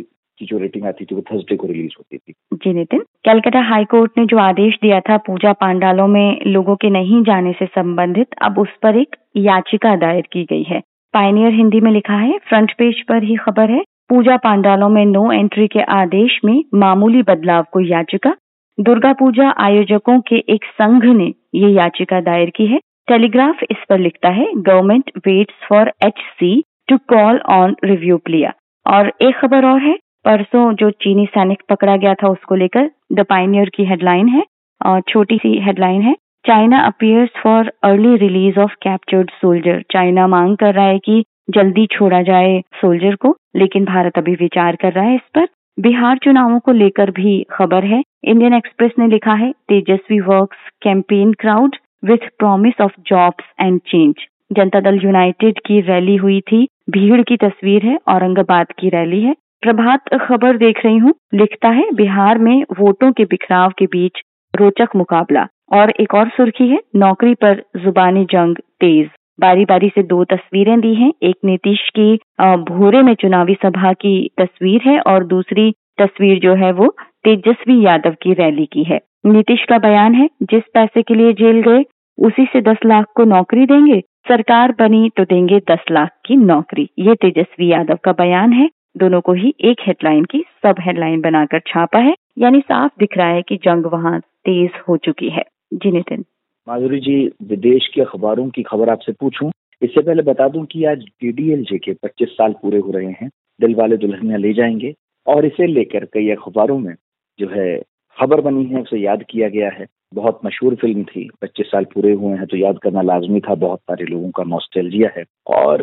की 0.42 0.46
जो 0.46 0.59
रेटिंग 0.59 0.85
आती 0.85 1.05
थी, 1.05 1.14
वो 1.14 1.22
थर्सडे 1.22 1.57
को 1.57 1.66
रिलीज़ 1.66 1.94
होती 1.98 2.16
थी। 2.18 2.33
जी 2.55 2.72
नितिन, 2.72 3.00
कलकत्ता 3.24 3.61
हाई 3.62 3.85
कोर्ट 3.85 4.18
ने 4.18 4.26
जो 4.26 4.38
आदेश 4.40 4.78
दिया 4.83 5.00
था 5.00 5.16
पूजा 5.26 5.52
पांडालों 5.61 6.07
में 6.09 6.40
लोगों 6.46 6.76
के 6.76 6.90
नहीं 6.90 7.22
जाने 7.22 7.52
से 7.52 7.66
संबंधित, 7.66 8.35
अब 8.42 8.59
उस 8.59 8.76
पर 8.83 8.96
एक 8.96 9.16
याचिका 9.37 9.96
दायर 9.96 10.28
की 10.33 10.44
गई 10.44 10.62
है। 10.62 10.81
पायनियर 11.14 11.52
हिंदी 11.52 11.81
में 11.81 11.90
लिखा 11.92 12.16
है 12.16 12.38
फ्रंट 12.48 12.72
पेज 12.72 13.02
पर 13.02 13.22
ही 13.22 13.37
खबर 13.37 13.70
है, 13.70 13.83
पूजा 14.09 14.37
पांडालों 14.37 14.88
में 14.88 15.05
नो 15.07 15.31
एंट्री 15.33 15.66
के 15.68 15.83
आदेश 15.92 16.38
में 16.44 16.62
मामूली 16.74 17.22
बदलाव 17.22 17.66
को 17.72 17.81
याचिका। 17.81 18.35
दुर्गा 18.78 19.12
पूजा 19.12 19.48
आयोजकों 19.61 20.20
के 20.20 20.37
एक 20.48 20.64
संघ 20.72 21.05
ने 21.07 21.33
ये 21.55 21.68
याचिका 21.70 22.20
दायर 22.20 22.50
की 22.50 22.66
है। 22.66 22.78
टेलीग्राफ 23.09 23.62
इस 23.70 23.85
पर 23.88 23.98
लिखता 23.98 24.28
है 24.31 24.46
government 24.57 25.11
waits 25.26 25.66
for 25.68 25.92
H 26.07 26.20
C 26.31 26.52
to 26.88 26.96
call 27.09 27.38
on 27.50 27.74
review 27.85 28.16
plea 28.18 28.52
और 28.87 29.12
एक 29.22 29.37
खबर 29.37 29.64
और 29.64 29.81
है 29.81 29.96
परसों 30.24 30.72
जो 30.74 30.90
चीनी 30.90 31.26
सैनिक 31.26 31.62
पकड़ा 31.68 31.96
गया 31.96 32.14
था 32.14 32.28
उसको 32.28 32.54
लेकर 32.54 32.90
द 33.12 33.20
पाइनियर 33.20 33.68
की 33.68 33.85
हेडलाइन 33.85 34.28
है, 34.28 34.42
और 34.80 35.00
छोटी 35.00 35.38
सी 35.38 35.58
हेडलाइन 35.58 36.02
है, 36.02 36.14
China 36.46 36.80
appears 36.80 37.30
for 37.42 37.72
early 37.82 38.16
release 38.16 38.58
of 38.61 38.74
captured 38.82 39.30
soldier 39.30 39.82
China 39.90 40.26
मांग 40.26 40.56
कर 40.56 40.74
रहा 40.74 40.85
है 40.85 40.98
कि 40.98 41.24
जल्दी 41.50 41.87
छोड़ा 41.87 42.22
जाए 42.22 42.61
सोल्जर 42.74 43.14
को, 43.14 43.37
लेकिन 43.56 43.85
भारत 43.85 44.18
अभी 44.18 44.35
विचार 44.35 44.76
कर 44.76 44.92
रहा 44.92 45.04
है 45.04 45.14
इस 45.14 45.28
पर। 45.35 45.48
बिहार 45.78 46.18
चुनावों 46.18 46.58
को 46.58 46.72
लेकर 46.72 47.11
भी 47.11 47.42
खबर 47.50 47.85
है। 47.85 48.02
इंडियन 48.24 48.54
एक्सप्रेस 48.54 48.90
ने 48.98 49.06
लिखा 49.06 49.35
है, 49.35 49.52
Tejashwi 49.68 50.20
works 50.20 50.68
campaign 50.82 51.32
crowd 51.32 51.76
with 52.04 52.28
promise 52.38 52.80
of 52.80 53.00
jobs 53.06 53.52
and 53.61 53.80
change 53.80 54.26
Janata 54.52 54.80
Dal 54.80 55.00
United 55.04 55.58
की 55.66 55.80
रैली 55.80 56.16
हुई 56.16 56.40
थी। 56.40 56.66
भीड़ 56.90 57.22
की 57.22 57.37
तस्वीर 57.37 57.87
है, 57.87 57.98
औरंगाबाद 58.08 58.72
की 58.78 58.88
रैली 58.88 59.22
है। 59.22 59.35
प्रभात 59.62 60.14
खबर 60.22 60.57
देख 60.57 60.85
रही 60.85 60.96
हूँ। 60.98 61.14
लिखता 61.35 61.68
है, 61.68 61.90
बिहार 61.94 62.38
में 62.38 62.62
वोटों 62.79 63.12
के 63.12 63.25
बिखराव 63.25 63.72
के 63.79 63.87
बीच 63.87 64.20
रोचक 64.55 64.96
मुकाबला। 64.96 65.46
और 65.72 65.90
एक 66.01 66.14
और 66.14 66.29
सुर्खी 66.29 66.68
है, 66.68 66.79
नौकरी 66.96 67.35
पर 67.35 67.62
जुबानी 67.77 68.25
जंग 68.25 68.57
तेज। 68.81 69.11
बारी 69.40 69.64
बारी 69.64 69.88
से 69.88 70.03
दो 70.03 70.25
तस्वीरें 70.25 70.81
दी 70.81 70.94
हैं। 70.94 71.12
एक 71.22 71.37
नीतीश 71.44 71.88
की 71.98 72.14
भोरे 72.40 73.03
में 73.03 73.14
चुनावी 73.14 73.55
सभा 73.55 73.92
की 73.92 74.31
तस्वीर 74.38 74.81
है 74.87 74.98
और 75.01 75.25
दूसरी 75.25 75.70
तस्वीर 75.98 76.38
जो 76.38 76.55
है 76.55 76.72
वो 76.72 76.88
तेजस्वी 77.25 77.81
यादव 77.85 78.14
की 78.22 78.33
रैली 78.33 78.66
की 78.66 78.85
है। 78.85 79.01
नीतीश 79.27 79.64
का 79.68 79.79
बयान 79.79 80.14
है, 80.14 80.29
जिस 80.42 80.62
पैसे 80.75 81.03
के 81.03 81.14
लिए 81.14 81.33
जेल 81.33 81.61
गए, 81.62 81.85
उसी 82.18 82.44
से 82.53 82.61
दस 82.61 82.77
लाख 82.87 83.07
को 83.16 83.25
नौकरी 83.25 83.66
देंगे। 83.66 84.01
सरकार 84.29 84.75
बनी 84.79 85.11
तो 85.16 85.25
देंगे 85.25 85.61
दस 85.70 85.85
लाख 85.90 86.11
की 86.27 86.37
नौकरी। 86.37 86.88
ये 86.98 87.14
तेजस्वी 87.14 87.72
यादव 87.72 87.98
का 88.05 88.12
बयान 88.12 88.53
है। 88.53 88.68
दोनों 88.96 89.20
को 89.20 89.33
ही 89.33 89.55
एक 89.61 89.76
हेडलाइन 89.87 90.24
की 90.24 90.38
सब 90.38 90.74
हेडलाइन 90.81 91.20
बनाकर 91.20 91.59
छापा 91.59 91.98
है। 91.98 92.14
यानी 92.38 92.61
साफ़ 92.61 92.92
दिख 92.98 93.16
रहा 93.16 93.28
है 93.28 93.42
कि 93.42 93.57
जंग 93.57 93.87
वहाँ 93.87 94.20
तेज 94.20 94.70
हो 94.88 94.96
चुकी 94.96 95.28
है। 95.28 95.42
जी 95.74 95.90
नितिन। 95.90 96.24
माधुरी 96.68 97.00
जी, 97.00 97.31
विदेश 97.42 97.88
के 97.94 98.00
अखबारों 98.00 98.48
की 98.50 98.62
खबर 98.62 98.88
आपसे 98.88 99.12
पूछूँ। 99.12 99.52
इससे 99.83 100.02
पहले 100.02 100.22
बता 100.22 100.48
दूँ 100.48 100.64
कि 100.64 100.85
आज 100.85 100.98
डीडीएलजे 100.98 101.78
के 101.78 101.92
25 101.92 102.28
साल 102.28 102.52
पूरे 102.52 102.78
हो 102.78 102.92
रहे 102.92 103.07
हैं। 103.07 103.31
दिल 103.61 103.74
वाले 103.74 103.96
दुल्हनिया 103.96 104.37
ले 104.37 104.52
जाएँगे। 104.52 104.94
और 105.26 105.46
इसे 105.46 105.66
लेकर 105.66 106.05
कई 106.05 106.31
अखबारों 106.31 106.78
में 106.78 106.94
जो 107.38 107.48
है 107.48 107.83
खबर 108.20 108.40
बनी 108.40 108.64
है, 108.64 108.81
उसे 108.81 108.98
याद 108.98 109.24
किया 109.31 109.48
गया 109.48 109.70
है। 109.70 109.87
बहुत 110.14 110.40
मशहूर 110.44 110.74
फ़िल्म 110.74 111.05
थी 111.05 111.31
25 111.42 111.66
साल 111.66 111.85
पूरे 111.85 112.12
हुए 112.12 112.37
हैं 112.37 112.46
तो 112.46 112.57
याद 112.57 112.78
करना 112.78 113.02
लाजमी 113.02 113.40
था। 113.40 113.55
बहुत 113.55 113.78
सारे 113.78 114.05
लोगों 114.05 114.31
का 114.31 114.44
नॉस्टैल्जिया 114.44 115.11
है। 115.16 115.24
और 115.46 115.83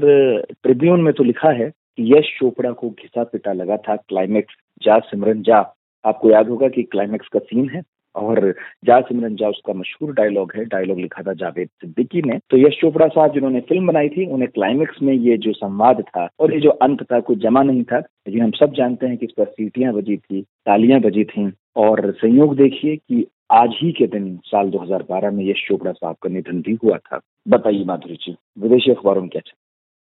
ट्रिब्यून 0.63 1.01
में 1.01 1.13
तो 1.13 1.23
लिखा 1.23 1.49
है 1.49 1.71
यश 1.99 2.25
चोपड़ा 2.39 2.71
को 2.71 2.89
घिसा 2.89 3.23
पिटा 3.23 3.53
लगा 3.53 3.77
था 3.77 3.95
क्लाइमेक्स। 3.95 4.53
जा 4.83 4.99
सिमरन, 4.99 5.41
जा। 5.41 5.75
आपको 6.05 6.29
याद 6.29 6.49
होगा 6.49 6.67
कि 6.67 6.83
क्लाइमेक्स 6.83 7.27
का 7.27 7.39
सीन 7.39 7.69
है 7.69 7.81
और 8.15 8.55
जा 8.85 9.01
सिमरन, 9.01 9.35
जा 9.35 9.49
उसका 9.49 9.73
मशहूर 9.73 10.13
डायलॉग 10.13 10.53
है। 10.55 10.65
डायलॉग 10.65 10.99
लिखा 10.99 11.21
था 11.21 11.33
जावेद 11.33 11.67
सिद्दीकी 11.67 12.21
ने। 12.21 12.39
तो 12.49 12.57
यश 12.57 12.77
चोपड़ा 12.81 13.07
साहब 13.07 13.33
जिन्होंने 13.33 13.59
फ़िल्म 13.59 13.87
बनाई 13.87 14.09
थी। 14.09 14.25
उन्हें 14.25 14.51
क्लाइमेक्स 14.51 15.01
में 15.01 15.13
ये 15.13 15.37
जो 15.37 15.53
संवाद 15.53 16.01
था 16.01 16.29
और 16.39 16.53
ये 16.53 16.59
जो 16.59 16.69
अंत 16.69 17.03
था 17.03 17.19
कुछ 17.19 17.37
जमा 17.37 17.63
नहीं 17.63 17.83
था। 17.83 17.97
लेकिन 17.99 18.41
हम 18.41 18.51
सब 18.51 18.73
जानते 18.73 19.07
हैं 19.07 19.17
कि 19.17 19.25
इस 19.25 19.31
पर 19.31 19.45
सीटियाँ 19.45 19.93
बजी 19.93 20.17
थी, 20.17 20.41
तालियाँ 20.41 20.99
बजी 20.99 21.23
थी। 21.23 21.53
और 21.75 22.11
संयोग 22.11 22.55
देखिए 22.55 22.95
कि 22.95 23.27
आज 23.51 23.69
ही 23.81 23.91
के 23.91 24.07
दिन, 24.07 24.39
साल 24.43 24.69
2012 24.69 25.31
में 25.31 25.45
यश 25.45 25.65
चोपड़ा 25.67 25.91
साहब 25.91 26.15
का 26.21 26.29
निधन 26.29 26.61
भी 26.61 26.77
हुआ 26.83 26.97
था। 26.97 27.19
बताइए 27.47 27.83
माधुरी 27.83 28.15
जी, 28.15 28.35
विदेशी 28.59 28.91
अखबारों 28.91 29.21
में 29.21 29.29
क्या 29.29 29.41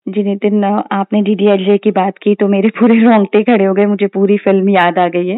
जी 0.07 0.23
नितिन 0.23 0.63
आपने 0.63 1.21
डीडीएलजे 1.21 1.77
की 1.77 1.91
बात 1.91 2.17
की 2.17 2.33
तो 2.35 2.47
मेरे 2.47 2.69
पूरे 2.79 2.95
रोंगटे 3.03 3.43
खड़े 3.43 3.65
हो 3.65 3.73
गए, 3.73 3.85
मुझे 3.85 4.07
पूरी 4.07 4.37
फ़िल्म 4.37 4.69
याद 4.69 4.97
आ 4.99 5.07
गई 5.07 5.27
है। 5.27 5.37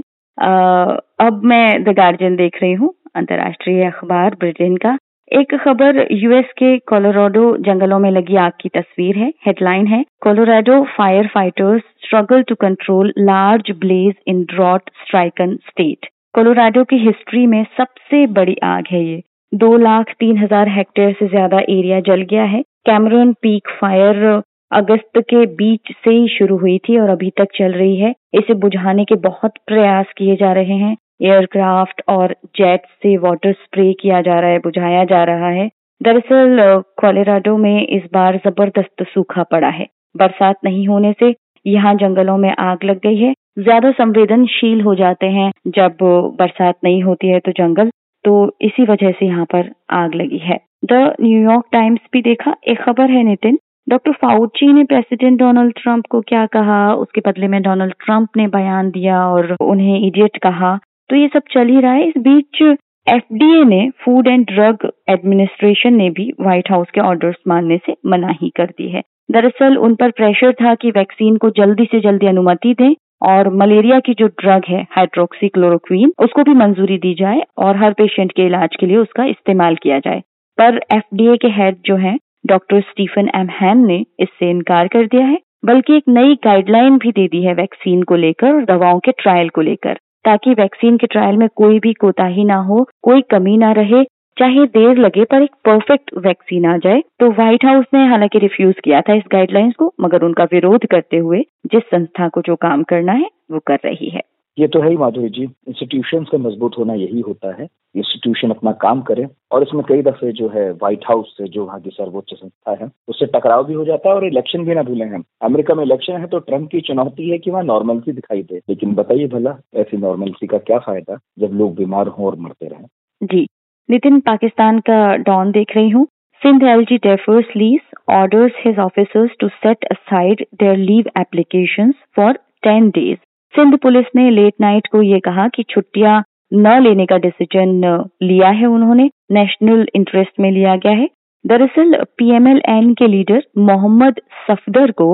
अब 1.20 1.42
मैं 1.44 1.84
द 1.84 1.94
गार्जियन 1.98 2.36
देख 2.36 2.58
रही 2.62 2.74
हूँ, 2.74 2.94
अंतर्राष्ट्रीय 3.16 3.86
अखबार 3.86 4.36
ब्रिटेन 4.40 4.76
का। 4.78 4.98
एक 5.32 5.56
खबर 5.64 6.06
यूएस 6.12 6.52
के 6.58 6.78
कोलोराडो 6.90 7.46
जंगलों 7.66 7.98
में 8.00 8.10
लगी 8.12 8.36
आग 8.38 8.52
की 8.62 8.70
तस्वीर 8.70 9.18
है, 9.18 9.32
हेडलाइन 9.46 9.88
है, 9.88 10.04
Colorado 10.22 10.84
fire 10.98 11.28
fighters 11.34 11.82
struggle 12.06 12.42
to 12.50 12.56
control 12.62 13.14
large 13.20 13.72
blaze 13.80 14.14
in 14.28 14.44
drought 14.54 14.90
stricken 15.02 15.56
state. 15.68 16.10
Colorado 16.36 16.84
की 16.84 16.98
हिस्ट्री 16.98 17.46
में 17.48 17.64
सबसे 17.78 18.26
बड़ी 18.34 18.56
आग 18.66 18.86
है 18.92 19.04
ये। 19.06 19.22
दो 19.52 19.76
लाख 19.78 20.14
तीन 20.20 20.38
हज़ार 20.38 20.70
हेक्टेयर 20.70 21.14
से 21.20 21.28
ज़्यादा 21.28 21.60
एरिया 21.60 22.00
जल 22.08 22.22
गया 22.30 22.44
है। 22.46 22.62
कैमरून 22.86 23.34
पीक 23.34 23.70
फायर 23.80 24.42
अगस्त 24.72 25.20
के 25.20 25.46
बीच 25.56 25.92
से 25.96 26.12
ही 26.12 26.28
शुरू 26.28 26.58
हुई 26.58 26.78
थी 26.80 26.98
और 27.00 27.10
अभी 27.10 27.30
तक 27.38 27.48
चल 27.56 27.72
रही 27.72 27.96
है। 27.98 28.14
इसे 28.34 28.54
बुझाने 28.54 29.04
के 29.04 29.16
बहुत 29.20 29.54
प्रयास 29.68 30.12
किए 30.18 30.36
जा 30.36 30.52
रहे 30.54 30.78
हैं। 30.78 30.96
एयरक्राफ्ट 31.22 32.02
और 32.10 32.36
जेट 32.56 32.82
से 33.04 33.16
वाटर 33.18 33.54
स्प्रे 33.54 33.92
किया 33.94 34.22
जा 34.22 34.40
रहा 34.40 34.50
है, 34.50 34.60
बुझाया 34.60 35.04
जा 35.04 35.24
रहा 35.24 35.50
है। 35.50 35.70
दरअसल, 36.02 36.82
कोलेराडो 37.00 37.56
में 37.58 37.88
इस 37.88 38.04
बार 38.14 38.38
ज़बरदस्त 38.38 39.04
सूखा 39.04 39.44
पड़ा 39.44 39.70
है। 39.70 39.88
बरसात 40.16 40.56
नहीं 40.64 40.88
होने 40.88 41.14
से 41.20 41.34
यहाँ 41.66 41.94
जंगलों 41.96 42.38
में 42.38 42.54
आग 42.60 42.84
लग 42.84 43.00
गई 43.00 43.18
है। 43.18 43.34
ज़्यादा 43.60 43.92
संवेदनशील 43.92 44.82
हो 44.82 44.96
जाते 44.96 45.28
हैं। 45.28 45.52
जब 45.68 45.98
बरसात 46.40 46.76
नहीं 46.84 47.02
होती 47.04 47.28
है 47.28 47.40
तो 47.40 47.52
जंगल 47.52 47.90
तो 48.26 48.34
इसी 48.62 48.84
वजह 48.84 49.12
से 49.12 49.26
यहाँ 49.26 49.46
पर 49.46 49.72
आग 49.94 50.16
लगी 50.16 50.38
है। 50.38 50.60
द 50.86 51.16
न्यूयॉर्क 51.22 51.66
टाइम्स 51.72 52.00
भी 52.14 52.22
देखा, 52.22 52.56
एक 52.68 52.82
खबर 52.82 53.10
है 53.10 53.24
नितिन। 53.24 53.60
डॉक्टर 53.90 54.12
फाउची 54.12 54.72
ने 54.74 54.84
प्रेसिडेंट 54.84 55.38
डोनाल्ड 55.40 55.74
ट्रंप 55.74 56.06
को 56.10 56.20
क्या 56.22 56.46
कहा? 56.46 56.94
उसके 56.94 57.22
बदले 57.28 57.48
में 57.48 57.62
डोनाल्ड 57.62 57.94
ट्रंप 58.06 58.38
ने 58.38 58.48
बयान 58.48 58.90
दिया 58.90 59.22
और 59.28 59.56
उन्हें 59.62 60.08
इडियट 60.08 60.38
कहा। 60.38 60.76
तो 61.10 61.16
ये 61.16 61.28
सब 61.28 61.44
चल 61.52 61.68
ही 61.68 61.80
रहा 61.80 61.92
है। 61.92 62.08
इस 62.08 62.18
बीच 62.18 62.62
एफडीए 63.08 63.64
ने 63.64 63.90
फ़ूड 64.04 64.28
एंड 64.28 64.46
ड्रग 64.46 64.88
एडमिनिस्ट्रेशन 65.10 65.94
ने 65.94 66.10
भी 66.10 66.32
व्हाइट 66.42 66.72
हाउस 66.72 66.92
के 66.94 67.02
ऑर्डर्स 67.02 67.36
मानने 67.48 67.78
से 67.86 67.96
मनाही 68.06 68.50
कर 68.50 68.66
दी 68.78 68.90
है। 68.90 69.02
दरअसल 69.32 69.78
उन 69.78 69.96
पर 69.96 70.12
प्रेशर 70.12 70.54
था 70.54 70.76
कि 70.76 70.92
वैक्सीन 70.92 71.38
को 71.38 71.50
जल्दी 71.58 71.86
से 71.86 72.00
जल्दी 72.00 72.28
अनुमति 72.28 72.74
दें 72.74 72.94
और 73.24 73.50
मलेरिया 73.56 74.00
की 74.00 74.14
जो 74.14 74.28
ड्रग 74.28 74.64
है 74.70 74.86
हाइड्रोक्सी 74.92 75.48
क्लोरोक्वीन 75.48 76.14
उसको 76.20 76.44
भी 76.44 76.54
मंजूरी 76.54 76.98
दी 76.98 77.14
जाए 77.14 77.44
और 77.58 77.78
हर 77.78 77.94
पेशेंट 77.94 78.32
के 78.32 78.46
इलाज 78.46 78.76
के 78.80 78.86
लिए 78.86 78.98
उसका 78.98 79.26
इस्तेमाल 79.26 79.76
किया 79.76 80.00
जाए। 80.00 80.22
पर 80.58 80.82
एफडीए 80.94 81.38
के 81.38 81.48
हेड 81.52 81.76
जो 81.86 81.96
हैं 81.98 82.18
डॉक्टर 82.46 82.82
स्टीफन 82.82 83.30
एम 83.36 83.48
हैन 83.52 83.86
ने 83.88 84.04
इससे 84.20 84.50
इनकार 84.50 84.88
कर 84.88 85.06
दिया 85.06 85.26
है, 85.26 85.38
बल्कि 85.66 85.96
एक 85.98 86.04
नई 86.10 86.36
गाइडलाइन 86.44 86.98
भी 86.98 87.12
दे 87.12 87.28
दी 87.28 87.42
है 87.44 87.54
वैक्सीन 87.54 88.04
को 88.04 88.16
लेकर 88.16 88.54
और 88.54 88.64
दवाओं 88.66 89.00
के 89.00 89.12
ट्रायल 89.12 89.50
को 89.50 89.62
लेकर, 89.62 89.94
ताकि 90.26 90.54
वैक्सीन 90.54 90.98
के 90.98 91.08
ट्रायल 91.08 91.38
में 91.38 91.48
कोई 91.56 91.80
भी 91.80 91.94
कोताही 91.94 92.44
ना 92.44 92.56
हो, 92.62 92.86
कोई 93.04 93.22
कमी 93.22 93.58
ना 93.58 93.72
रहे, 93.72 94.04
चाहे 94.38 94.66
देर 94.68 94.98
लगे 94.98 95.24
पर 95.24 95.42
एक 95.42 95.52
परफेक्ट 95.66 96.12
वैक्सीन 96.18 96.66
आ 96.66 96.78
जाए 96.78 97.02
तो 97.20 97.30
व्हाइट 97.32 97.66
हाउस 97.66 97.86
ने 97.94 98.06
हालाँकि 98.08 98.40
रिफ्यूज 98.40 98.76
किया 98.84 99.02
था 99.02 99.14
इस 99.14 99.24
गाइडलाइंस 99.32 99.74
को, 99.76 99.94
मगर 100.02 100.24
उनका 100.24 100.44
विरोध 100.44 100.86
करते 100.86 101.18
हुए 101.18 101.42
जिस 101.66 101.84
संस्था 101.92 102.28
को 102.28 102.42
जो 102.42 102.56
काम 102.56 102.84
करना 102.84 103.14
है, 103.14 103.30
वो 103.52 103.60
कर 103.68 103.80
रही 103.86 104.10
है। 104.10 104.22
ये 104.60 104.68
तो 104.68 104.82
है 104.82 104.90
ही 104.90 104.98
माधुरी 104.98 105.30
जी 105.30 105.44
इंस्टीट्यूशन 105.44 106.24
का 106.24 106.38
मज़बूत 106.38 106.72
होना 106.78 106.94
यही 106.94 107.20
होता 107.20 107.54
है। 107.62 107.68
इंस्टीट्यूशन 107.96 108.50
अपना 108.50 108.72
काम 108.72 109.02
करे 109.02 109.28
और 109.52 109.64
इसमें 109.64 109.84
कई 109.90 110.02
दफे 110.02 110.32
जो 110.32 110.50
है 110.50 110.72
व्हाइट 110.72 111.06
हाउस 111.08 111.36
से 111.38 111.48
जो 111.48 111.66
वहाँ 111.66 111.80
की 111.80 111.90
सर्वोच्च 111.90 112.34
संस्था 112.34 112.84
है, 112.84 112.92
उससे 113.08 113.26
टकराव 113.26 113.64
भी 113.64 113.74
हो 113.74 113.86
जाता 113.86 114.10
है 114.10 114.16
और 114.16 114.26
इलेक्शन 114.26 114.66
भी 114.66 114.76
ना 114.76 114.84
भूलें 114.84 115.08
हम। 115.08 115.24
अमेरिका 115.42 115.76
में 115.76 115.84
इलेक्शन 115.84 116.14
है 116.14 116.28
तो 116.28 116.40
ट्रंप 116.40 116.70
की 116.70 116.82
चुनौती 116.82 117.30
है 117.30 117.38
कि 117.38 117.52
वहाँ 117.52 117.64
नॉर्मलसी 117.64 118.12
दिखाई 118.12 118.44
दे। 118.44 118.58
लेकिन 118.58 118.96
बताइए 118.96 119.28
भला, 119.28 119.58
ऐसी 119.76 119.98
नॉर्मलसी 119.98 120.48
का 120.48 120.58
क्या 120.58 120.80
फ़ायदा 120.80 121.20
जब 121.40 121.54
लोग 121.54 121.76
बीमार 121.76 122.08
हों 122.08 122.26
और 122.26 122.36
मरते 122.36 122.68
रहें? 122.68 122.86
जी, 123.24 123.48
नितिन, 123.92 124.20
पाकिस्तान 124.20 124.80
का 124.80 125.16
डॉन 125.16 125.52
देख 125.52 125.76
रही 125.76 125.90
हूँ। 125.90 126.08
Sindh 126.46 126.64
LG 126.64 126.92
defers 127.06 127.48
lease 127.58 127.88
orders 128.10 128.52
his 128.66 128.78
officers 128.78 129.32
to 129.44 129.48
set 129.64 129.78
aside 129.96 130.44
their 130.62 130.76
leave 130.78 131.08
applications 131.18 131.94
for 132.20 132.34
10 132.68 132.92
days. 132.92 133.18
Sindh 133.60 133.78
police 133.78 134.06
ने 134.16 134.30
लेट 134.32 134.54
नाइट 134.62 134.86
को 134.92 135.02
ये 135.02 135.20
कहा 135.20 135.48
कि 135.48 135.64
छुट्टियाँ 135.70 136.22
न 136.54 136.78
लेने 136.84 137.06
का 137.06 137.18
डिसीज़न 137.18 137.82
लिया 138.24 138.50
है 138.50 138.66
उन्होंने। 138.66 139.10
नेशनल 139.32 139.86
इंटरेस्ट 139.96 140.40
में 140.40 140.50
लिया 140.52 140.76
गया 140.76 140.92
है। 140.92 141.08
दरअसल 141.46 141.96
पीएमएलएन 142.18 142.94
के 142.94 143.08
लीडर 143.08 143.42
मोहम्मद 143.58 144.22
सफदर 144.48 144.92
को 144.92 145.10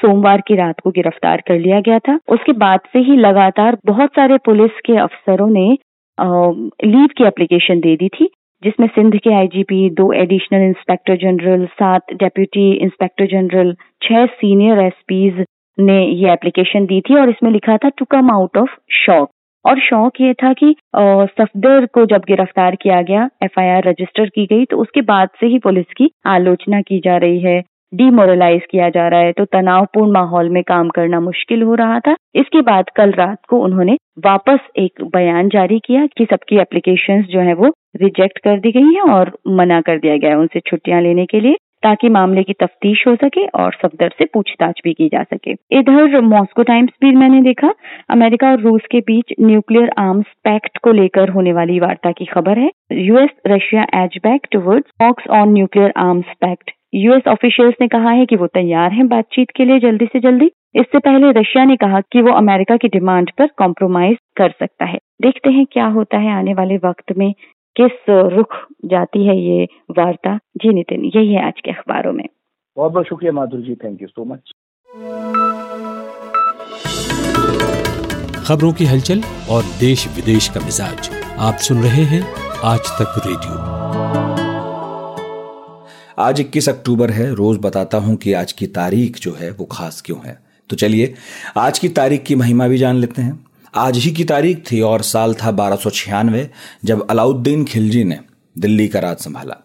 सोमवार 0.00 0.40
की 0.40 0.56
रात 0.56 0.80
को 0.80 0.90
गिरफ़्तार 0.90 1.42
कर 1.48 1.58
लिया 1.58 1.80
गया 1.80 1.98
था। 1.98 2.18
उसके 2.28 2.52
बाद 2.64 2.88
से 2.92 2.98
ही 3.00 3.16
लगातार 3.18 3.78
बहुत 3.86 4.14
सारे 4.16 4.38
पुलिस 4.44 4.80
के 4.86 4.96
अफसरों 4.98 5.50
ने 5.50 5.68
लीव 6.86 7.06
की 7.18 7.24
एप्लीकेशन 7.24 7.80
दे 7.80 7.96
दी 7.96 8.08
थी, 8.08 8.30
जिसमें 8.62 8.88
सिंध 8.88 9.16
के 9.18 9.34
आईजीपी 9.34 9.88
दो 9.94 10.12
एडिशनल 10.14 10.68
इंस्पेक्टर 10.68 11.16
जनरल 11.18 11.66
सात 11.74 12.12
डेप्यूटी 12.14 12.70
इंस्पेक्टर 12.74 13.26
जनरल 13.26 13.74
छह 14.02 14.26
सीनियर 14.34 14.80
एसपीज 14.80 15.44
ने 15.80 16.04
ये 16.04 16.32
एप्लीकेशन 16.32 16.84
दी 16.86 17.00
थी 17.00 17.16
और 17.20 17.30
इसमें 17.30 17.50
लिखा 17.50 17.76
था 17.76 17.88
to 17.88 18.04
come 18.10 18.30
out 18.30 18.56
of 18.58 18.76
shock 18.96 19.30
और 19.64 19.80
शौक 19.80 20.20
ये 20.20 20.32
था 20.34 20.52
कि 20.52 20.74
सफदर 20.96 21.86
को 21.86 22.04
जब 22.06 22.22
गिरफ़्तार 22.28 22.74
किया 22.74 23.00
गया 23.02 23.28
एफआईआर 23.44 23.88
रजिस्टर 23.88 24.28
की 24.28 24.46
गई 24.46 24.64
तो 24.64 24.76
उसके 24.76 25.00
बाद 25.10 25.28
से 25.40 25.46
ही 25.46 25.58
पुलिस 25.58 25.92
की 25.96 26.10
आलोचना 26.26 26.80
की 26.80 26.98
जा 27.04 27.16
रही 27.16 27.40
है 27.40 27.60
डिमोरलाइज 27.92 28.62
किया 28.70 28.88
जा 28.88 29.06
रहा 29.08 29.20
है 29.20 29.32
तो 29.32 29.44
तनावपूर्ण 29.44 30.12
माहौल 30.12 30.48
में 30.48 30.62
काम 30.62 30.88
करना 30.88 31.20
मुश्किल 31.20 31.62
हो 31.62 31.74
रहा 31.74 31.98
था। 32.00 32.14
इसके 32.34 32.60
बाद 32.62 32.90
कल 32.96 33.10
रात 33.12 33.38
को 33.48 33.58
उन्होंने 33.64 33.96
वापस 34.24 34.58
एक 34.78 35.02
बयान 35.14 35.48
जारी 35.48 35.78
किया 35.78 36.04
कि 36.16 36.26
सबकी 36.30 36.56
एप्लीकेशंस 36.60 37.24
जो 37.26 37.40
है 37.40 37.54
वो 37.54 37.72
रिजेक्ट 38.02 38.38
कर 38.38 38.58
दी 38.60 38.72
गई 38.72 38.94
हैं 38.94 39.10
और 39.14 39.32
मना 39.50 39.80
कर 39.80 39.98
दिया 39.98 40.16
गया 40.16 40.30
है 40.30 40.36
उनसे 40.36 40.60
छुट्टियाँ 40.60 41.00
लेने 41.02 41.24
के 41.26 41.40
लिए। 41.40 41.56
ताकि 41.82 42.08
मामले 42.08 42.42
की 42.42 42.52
तफ्तीश 42.52 43.06
हो 43.06 43.14
सके 43.14 43.46
और 43.46 43.72
सफदर 43.82 44.08
से 44.18 44.24
पूछताछ 44.24 44.80
भी 44.84 44.92
की 44.92 45.08
जा 45.08 45.22
सके। 45.22 45.52
इधर 45.72 46.20
मॉस्को 46.20 46.62
टाइम्स 46.62 46.90
भी 47.00 47.10
मैंने 47.16 47.40
देखा, 47.42 47.74
अमेरिका 48.10 48.50
और 48.50 48.60
रूस 48.60 48.82
के 48.90 49.00
बीच 49.00 49.34
न्यूक्लियर 49.40 49.90
आर्म्स 49.98 50.26
पैक्ट 50.44 50.78
को 50.78 50.92
लेकर 50.92 51.28
होने 51.28 51.52
वाली 51.52 51.80
वार्ता 51.80 52.12
की 52.12 52.24
खबर 52.24 52.58
है। 52.58 52.70
US 52.92 53.30
Russia 53.46 53.86
edge 53.94 54.18
back 54.22 54.46
towards 54.52 54.90
talks 55.00 55.28
on 55.28 55.52
nuclear 55.52 55.92
arms 55.96 56.24
pact. 56.40 56.70
US 56.94 57.28
officials 57.28 57.74
ने 57.80 57.88
कहा 57.88 58.10
है 58.10 58.26
कि 58.26 58.36
वो 58.36 58.46
तैयार 58.46 58.92
हैं 58.92 59.08
बातचीत 59.08 59.50
के 59.56 59.64
लिए 59.64 59.78
जल्दी 59.78 60.06
से 60.06 60.20
जल्दी। 60.20 60.50
इससे 60.74 60.98
पहले 60.98 61.30
रशिया 61.30 61.64
ने 61.64 61.76
कहा 61.76 62.00
कि 62.00 62.22
वो 62.22 62.32
अमेरिका 62.32 62.76
की 62.76 62.88
डिमांड 62.88 63.30
पर 63.38 63.46
कॉम्प्रोमाइज 63.46 64.16
कर 64.36 64.50
सकता 64.50 64.84
है। 64.84 64.98
देखते 65.22 65.50
हैं 65.50 65.66
क्या 65.72 65.86
होता 65.86 66.18
है 66.18 66.32
आने 66.32 66.54
वाले 66.54 66.76
वक्त 66.76 67.12
में। 67.18 67.32
किस 67.80 68.00
रुख 68.32 68.54
जाती 68.84 69.26
है 69.26 69.36
ये 69.38 69.64
वार्ता? 69.90 70.36
जी 70.36 70.72
नितिन 70.74 71.04
यही 71.04 71.32
है 71.34 71.46
आज 71.46 71.60
के 71.64 71.70
अखबारों 71.70 72.12
में। 72.12 72.24
बहुत 72.76 72.92
बहुत 72.92 73.06
शुक्रिया 73.06 73.32
Madhuri 73.32 73.62
ji 73.62 73.74
thank 73.74 74.02
you 74.02 74.08
so 74.08 74.24
much 74.24 74.52
खबरों 78.48 78.72
की 78.72 78.84
हलचल 78.84 79.22
और 79.50 79.62
देश 79.80 80.06
विदेश 80.16 80.48
का 80.48 80.60
मिजाज 80.60 81.10
आप 81.38 81.54
सुन 81.54 81.82
रहे 81.82 82.04
हैं 82.04 82.22
आज 82.64 82.90
तक 83.00 83.20
रेडियो। 83.26 83.58
आज 86.18 86.40
21 86.40 86.68
अक्टूबर 86.68 87.10
है 87.10 87.34
रोज 87.34 87.58
बताता 87.62 87.98
हूँ 87.98 88.16
कि 88.16 88.32
आज 88.32 88.52
की 88.52 88.66
तारीख 88.66 89.18
जो 89.18 89.32
है 89.32 89.50
वो 89.50 89.64
खास 89.64 90.02
क्यों 90.06 90.18
है। 90.24 90.38
तो 90.70 90.76
चलिए 90.76 91.14
आज 91.56 91.78
की 91.78 91.88
तारीख 91.88 92.22
की 92.22 92.34
महिमा 92.34 92.68
भी 92.68 92.78
जान 92.78 92.96
लेते 92.96 93.22
हैं। 93.22 93.49
आज 93.74 93.96
ही 93.96 94.10
की 94.10 94.24
तारीख 94.24 94.72
थी 94.72 94.80
और 94.80 95.02
साल 95.02 95.34
था 95.34 95.50
बारह 95.50 95.78
जब 96.84 97.10
अलाउद्दीन 97.10 97.64
खिलजी 97.64 98.04
ने 98.04 98.20
दिल्ली 98.58 98.88
का 98.88 98.98
राज 98.98 99.16
संभाला। 99.16 99.56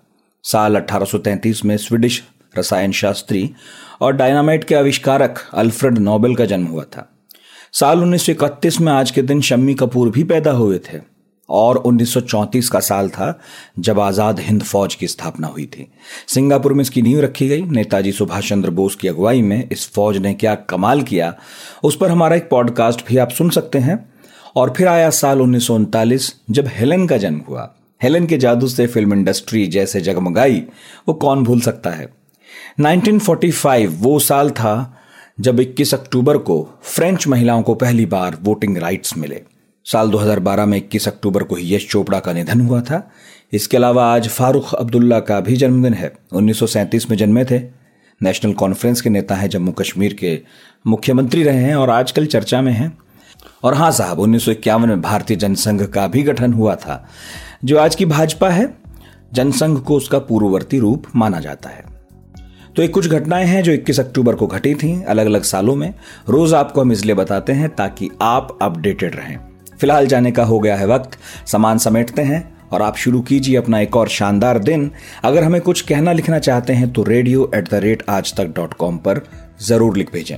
साल 0.43 0.75
1833 0.75 1.65
में 1.65 1.77
स्वीडिश 1.77 2.23
रसायन 2.57 2.91
शास्त्री 2.91 3.53
और 4.01 4.13
डायनामाइट 4.13 4.63
के 4.63 4.75
आविष्कारक 4.75 5.39
अल्फ्रेड 5.53 5.97
नोबेल 5.97 6.35
का 6.35 6.45
जन्म 6.45 6.65
हुआ 6.65 6.83
था। 6.83 7.09
साल 7.73 7.99
1931 7.99 8.81
में 8.81 8.93
आज 8.93 9.11
के 9.11 9.21
दिन 9.21 9.41
शम्मी 9.41 9.73
कपूर 9.73 10.09
भी 10.09 10.23
पैदा 10.23 10.51
हुए 10.51 10.79
थे। 10.79 11.14
और 11.49 11.77
1934 11.77 12.69
का 12.69 12.79
साल 12.79 13.09
था 13.09 13.39
जब 13.79 13.99
आज़ाद 13.99 14.39
हिंद 14.39 14.63
फौज 14.63 14.95
की 14.95 15.07
स्थापना 15.07 15.47
हुई 15.47 15.65
थी। 15.65 15.87
सिंगापुर 16.27 16.73
में 16.73 16.81
इसकी 16.81 17.01
नींव 17.01 17.19
रखी 17.21 17.47
गई। 17.47 17.61
नेताजी 17.61 18.11
सुभाष 18.11 18.49
चंद्र 18.49 18.69
बोस 18.69 18.95
की 18.95 19.07
अगुवाई 19.07 19.41
में 19.41 19.69
इस 19.71 19.89
फौज 19.89 20.17
ने 20.17 20.33
क्या 20.33 20.55
कमाल 20.55 21.01
किया, 21.01 21.33
उस 21.83 21.97
पर 21.97 22.09
हमारा 22.09 22.35
एक 22.35 22.49
पॉडकास्ट 22.49 23.07
भी 23.07 23.17
आप 23.17 23.29
सुन 23.29 23.49
सकते 23.49 23.79
हैं। 23.79 24.09
और 24.55 24.73
फिर 24.77 24.87
आया 24.87 25.09
साल 25.09 25.41
उन्नीस 25.41 25.67
सौ 25.67 25.75
उनतालीस, 25.75 26.33
जब 26.51 26.67
हेलन 26.67 27.07
का 27.07 27.17
जन्म 27.17 27.41
हुआ। 27.49 27.75
हेलन 28.01 28.25
के 28.25 28.37
जादू 28.37 28.67
से 28.67 28.87
फ़िल्म 28.87 29.13
इंडस्ट्री 29.13 29.67
जैसे 29.67 30.01
जगमगाई, 30.01 30.63
वो 31.07 31.13
कौन 31.13 31.43
भूल 31.43 31.61
सकता 31.61 31.89
है? 31.89 32.07
1945 32.79 33.87
वो 33.87 34.19
साल 34.19 34.49
था 34.49 35.01
जब 35.39 35.59
21 35.59 35.93
अक्टूबर 35.93 36.37
को 36.37 36.69
फ्रेंच 36.83 37.27
महिलाओं 37.27 37.61
को 37.61 37.75
पहली 37.75 38.05
बार 38.05 38.37
वोटिंग 38.41 38.77
राइट्स 38.77 39.17
मिले। 39.17 39.41
साल 39.91 40.09
2012 40.09 40.65
में 40.65 40.77
21 40.77 41.07
अक्टूबर 41.07 41.43
को 41.43 41.55
ही 41.55 41.75
यश 41.75 41.89
चोपड़ा 41.89 42.19
का 42.19 42.33
निधन 42.33 42.61
हुआ 42.61 42.81
था। 42.81 43.11
इसके 43.53 43.77
अलावा 43.77 44.15
आज 44.15 44.27
फारूक 44.27 44.73
अब्दुल्ला 44.73 45.19
का 45.19 45.39
भी 45.39 45.55
जन्मदिन 45.55 45.93
है। 45.93 46.13
उन्नीस 46.33 46.59
सौ 46.59 46.67
सैंतीस 46.67 47.09
में 47.09 47.17
जन्मे 47.17 47.45
थे। 47.45 47.59
नेशनल 48.23 48.53
कॉन्फ्रेंस 48.53 49.01
के 49.01 49.09
नेता 49.09 49.35
हैं 49.35 49.49
जम्मू 49.49 49.71
कश्मीर 49.71 50.13
के 50.13 50.41
मुख्यमंत्री 50.87 51.43
रहे 51.43 51.57
हैं 51.57 51.75
और 51.75 51.89
आजकल 51.89 52.25
चर्चा 52.25 52.61
में 52.61 52.73
हैं। 52.73 52.97
और 53.63 53.73
हाँ 53.73 53.91
साहब, 53.91 54.19
उन्नीस 54.19 54.45
सौ 54.45 54.51
इक्यावन 54.51 54.89
में 54.89 55.01
भारतीय 55.01 55.37
जनसंघ 55.37 55.85
का 55.85 56.07
भी 56.07 56.23
गठन 56.23 56.53
हुआ 56.53 56.75
था। 56.75 57.07
जो 57.65 57.77
आज 57.77 57.95
की 57.95 58.05
भाजपा 58.05 58.49
है, 58.49 58.77
जनसंघ 59.33 59.79
को 59.79 59.95
उसका 59.95 60.19
पूर्ववर्ती 60.19 60.79
रूप 60.79 61.05
माना 61.15 61.39
जाता 61.39 61.69
है। 61.69 61.85
तो 62.75 62.81
एक 62.81 62.93
कुछ 62.93 63.07
घटनाएँ 63.07 63.45
हैं 63.45 63.63
जो 63.63 63.71
21 63.71 63.99
अक्टूबर 63.99 64.35
को 64.35 64.47
घटी 64.47 64.75
थी 64.75 65.03
अलग 65.03 65.25
अलग 65.25 65.43
सालों 65.43 65.75
में। 65.75 65.93
रोज 66.29 66.53
आपको 66.53 66.81
हम 66.81 66.91
इसलिए 66.91 67.15
बताते 67.15 67.53
हैं 67.53 67.75
ताकि 67.75 68.09
आप 68.21 68.59
अपडेटेड 68.61 69.15
रहें। 69.15 69.54
फ़िलहाल 69.85 70.07
जाने 70.07 70.31
का 70.31 70.43
हो 70.43 70.57
गया 70.59 70.75
है 70.75 70.85
वक्त। 70.87 71.17
सामान 71.47 71.77
समेटते 71.77 72.21
हैं 72.23 72.39
और 72.73 72.81
आप 72.81 72.95
शुरू 72.97 73.19
कीजिए 73.21 73.55
अपना 73.57 73.79
एक 73.79 73.95
और 73.95 74.07
शानदार 74.09 74.59
दिन। 74.59 74.89
अगर 75.23 75.43
हमें 75.43 75.59
कुछ 75.61 75.81
कहना 75.81 76.11
लिखना 76.11 76.39
चाहते 76.39 76.73
हैं 76.73 76.91
तो 76.93 77.03
रेडियो 77.03 77.49
एट 77.55 77.69
द 77.69 77.79
रेट 77.83 78.03
आज 78.09 78.33
तक 78.37 78.47
डॉट 78.55 78.73
कॉम 78.73 78.97
पर 78.97 79.21
ज़रूर 79.61 79.97
लिख 79.97 80.11
भेजें। 80.13 80.37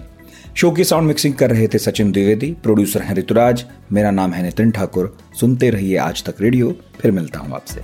शो 0.55 0.71
की 0.71 0.83
साउंड 0.83 1.07
मिक्सिंग 1.07 1.33
कर 1.33 1.49
रहे 1.49 1.67
थे 1.67 1.77
सचिन 1.77 2.11
द्विवेदी 2.11 2.51
प्रोड्यूसर 2.63 3.01
हैं 3.01 3.15
ऋतुराज। 3.15 3.63
मेरा 3.91 4.11
नाम 4.11 4.33
है 4.33 4.43
नितिन 4.43 4.71
ठाकुर। 4.71 5.15
सुनते 5.39 5.69
रहिए 5.69 5.97
आज 5.99 6.23
तक 6.25 6.41
रेडियो 6.41 6.75
फिर 7.01 7.11
मिलता 7.11 7.39
हूँ 7.39 7.55
आपसे। 7.55 7.81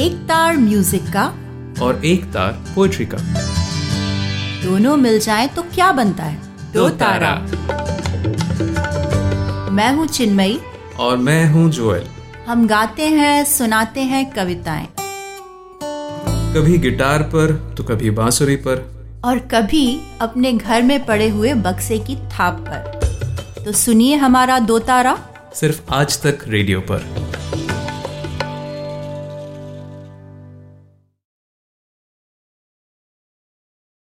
एक 0.00 0.22
तार 0.28 0.56
म्यूज़िक 0.58 1.12
का 1.12 1.32
और 1.82 2.04
एक 2.04 2.24
तार 2.24 2.52
पोएट्री 2.74 3.06
का। 3.06 3.18
दोनों 4.62 4.96
मिल 4.96 5.18
जाए 5.18 5.46
तो 5.46 5.62
क्या 5.62 5.92
बनता 5.92 6.24
है? 6.24 6.42
दो 6.72 6.88
तारा। 6.88 7.34
मैं 9.72 9.92
हूँ 9.94 10.06
चिन्मयी। 10.06 10.60
और 10.98 11.16
मैं 11.16 11.50
हूँ 11.50 11.70
जोएल। 11.70 12.06
हम 12.48 12.66
गाते 12.66 13.02
हैं 13.02 13.44
सुनाते 13.44 14.00
हैं 14.00 14.30
कविताएँ। 14.30 14.88
कभी 16.54 16.78
गिटार 16.78 17.22
पर 17.22 17.74
तो 17.76 17.84
कभी 17.84 18.10
बांसुरी 18.10 18.56
पर। 18.56 18.92
और 19.24 19.38
कभी 19.38 20.00
अपने 20.20 20.52
घर 20.52 20.82
में 20.82 21.04
पड़े 21.04 21.28
हुए 21.28 21.54
बक्से 21.54 21.98
की 21.98 22.16
थाप 22.16 22.64
पर। 22.68 23.62
तो 23.64 23.72
सुनिए 23.72 24.16
हमारा 24.16 24.58
दो 24.58 24.78
तारा। 24.78 25.18
सिर्फ़ 25.54 25.80
आज 25.90 26.22
तक 26.22 26.38
रेडियो 26.48 26.80
पर। 26.80 27.04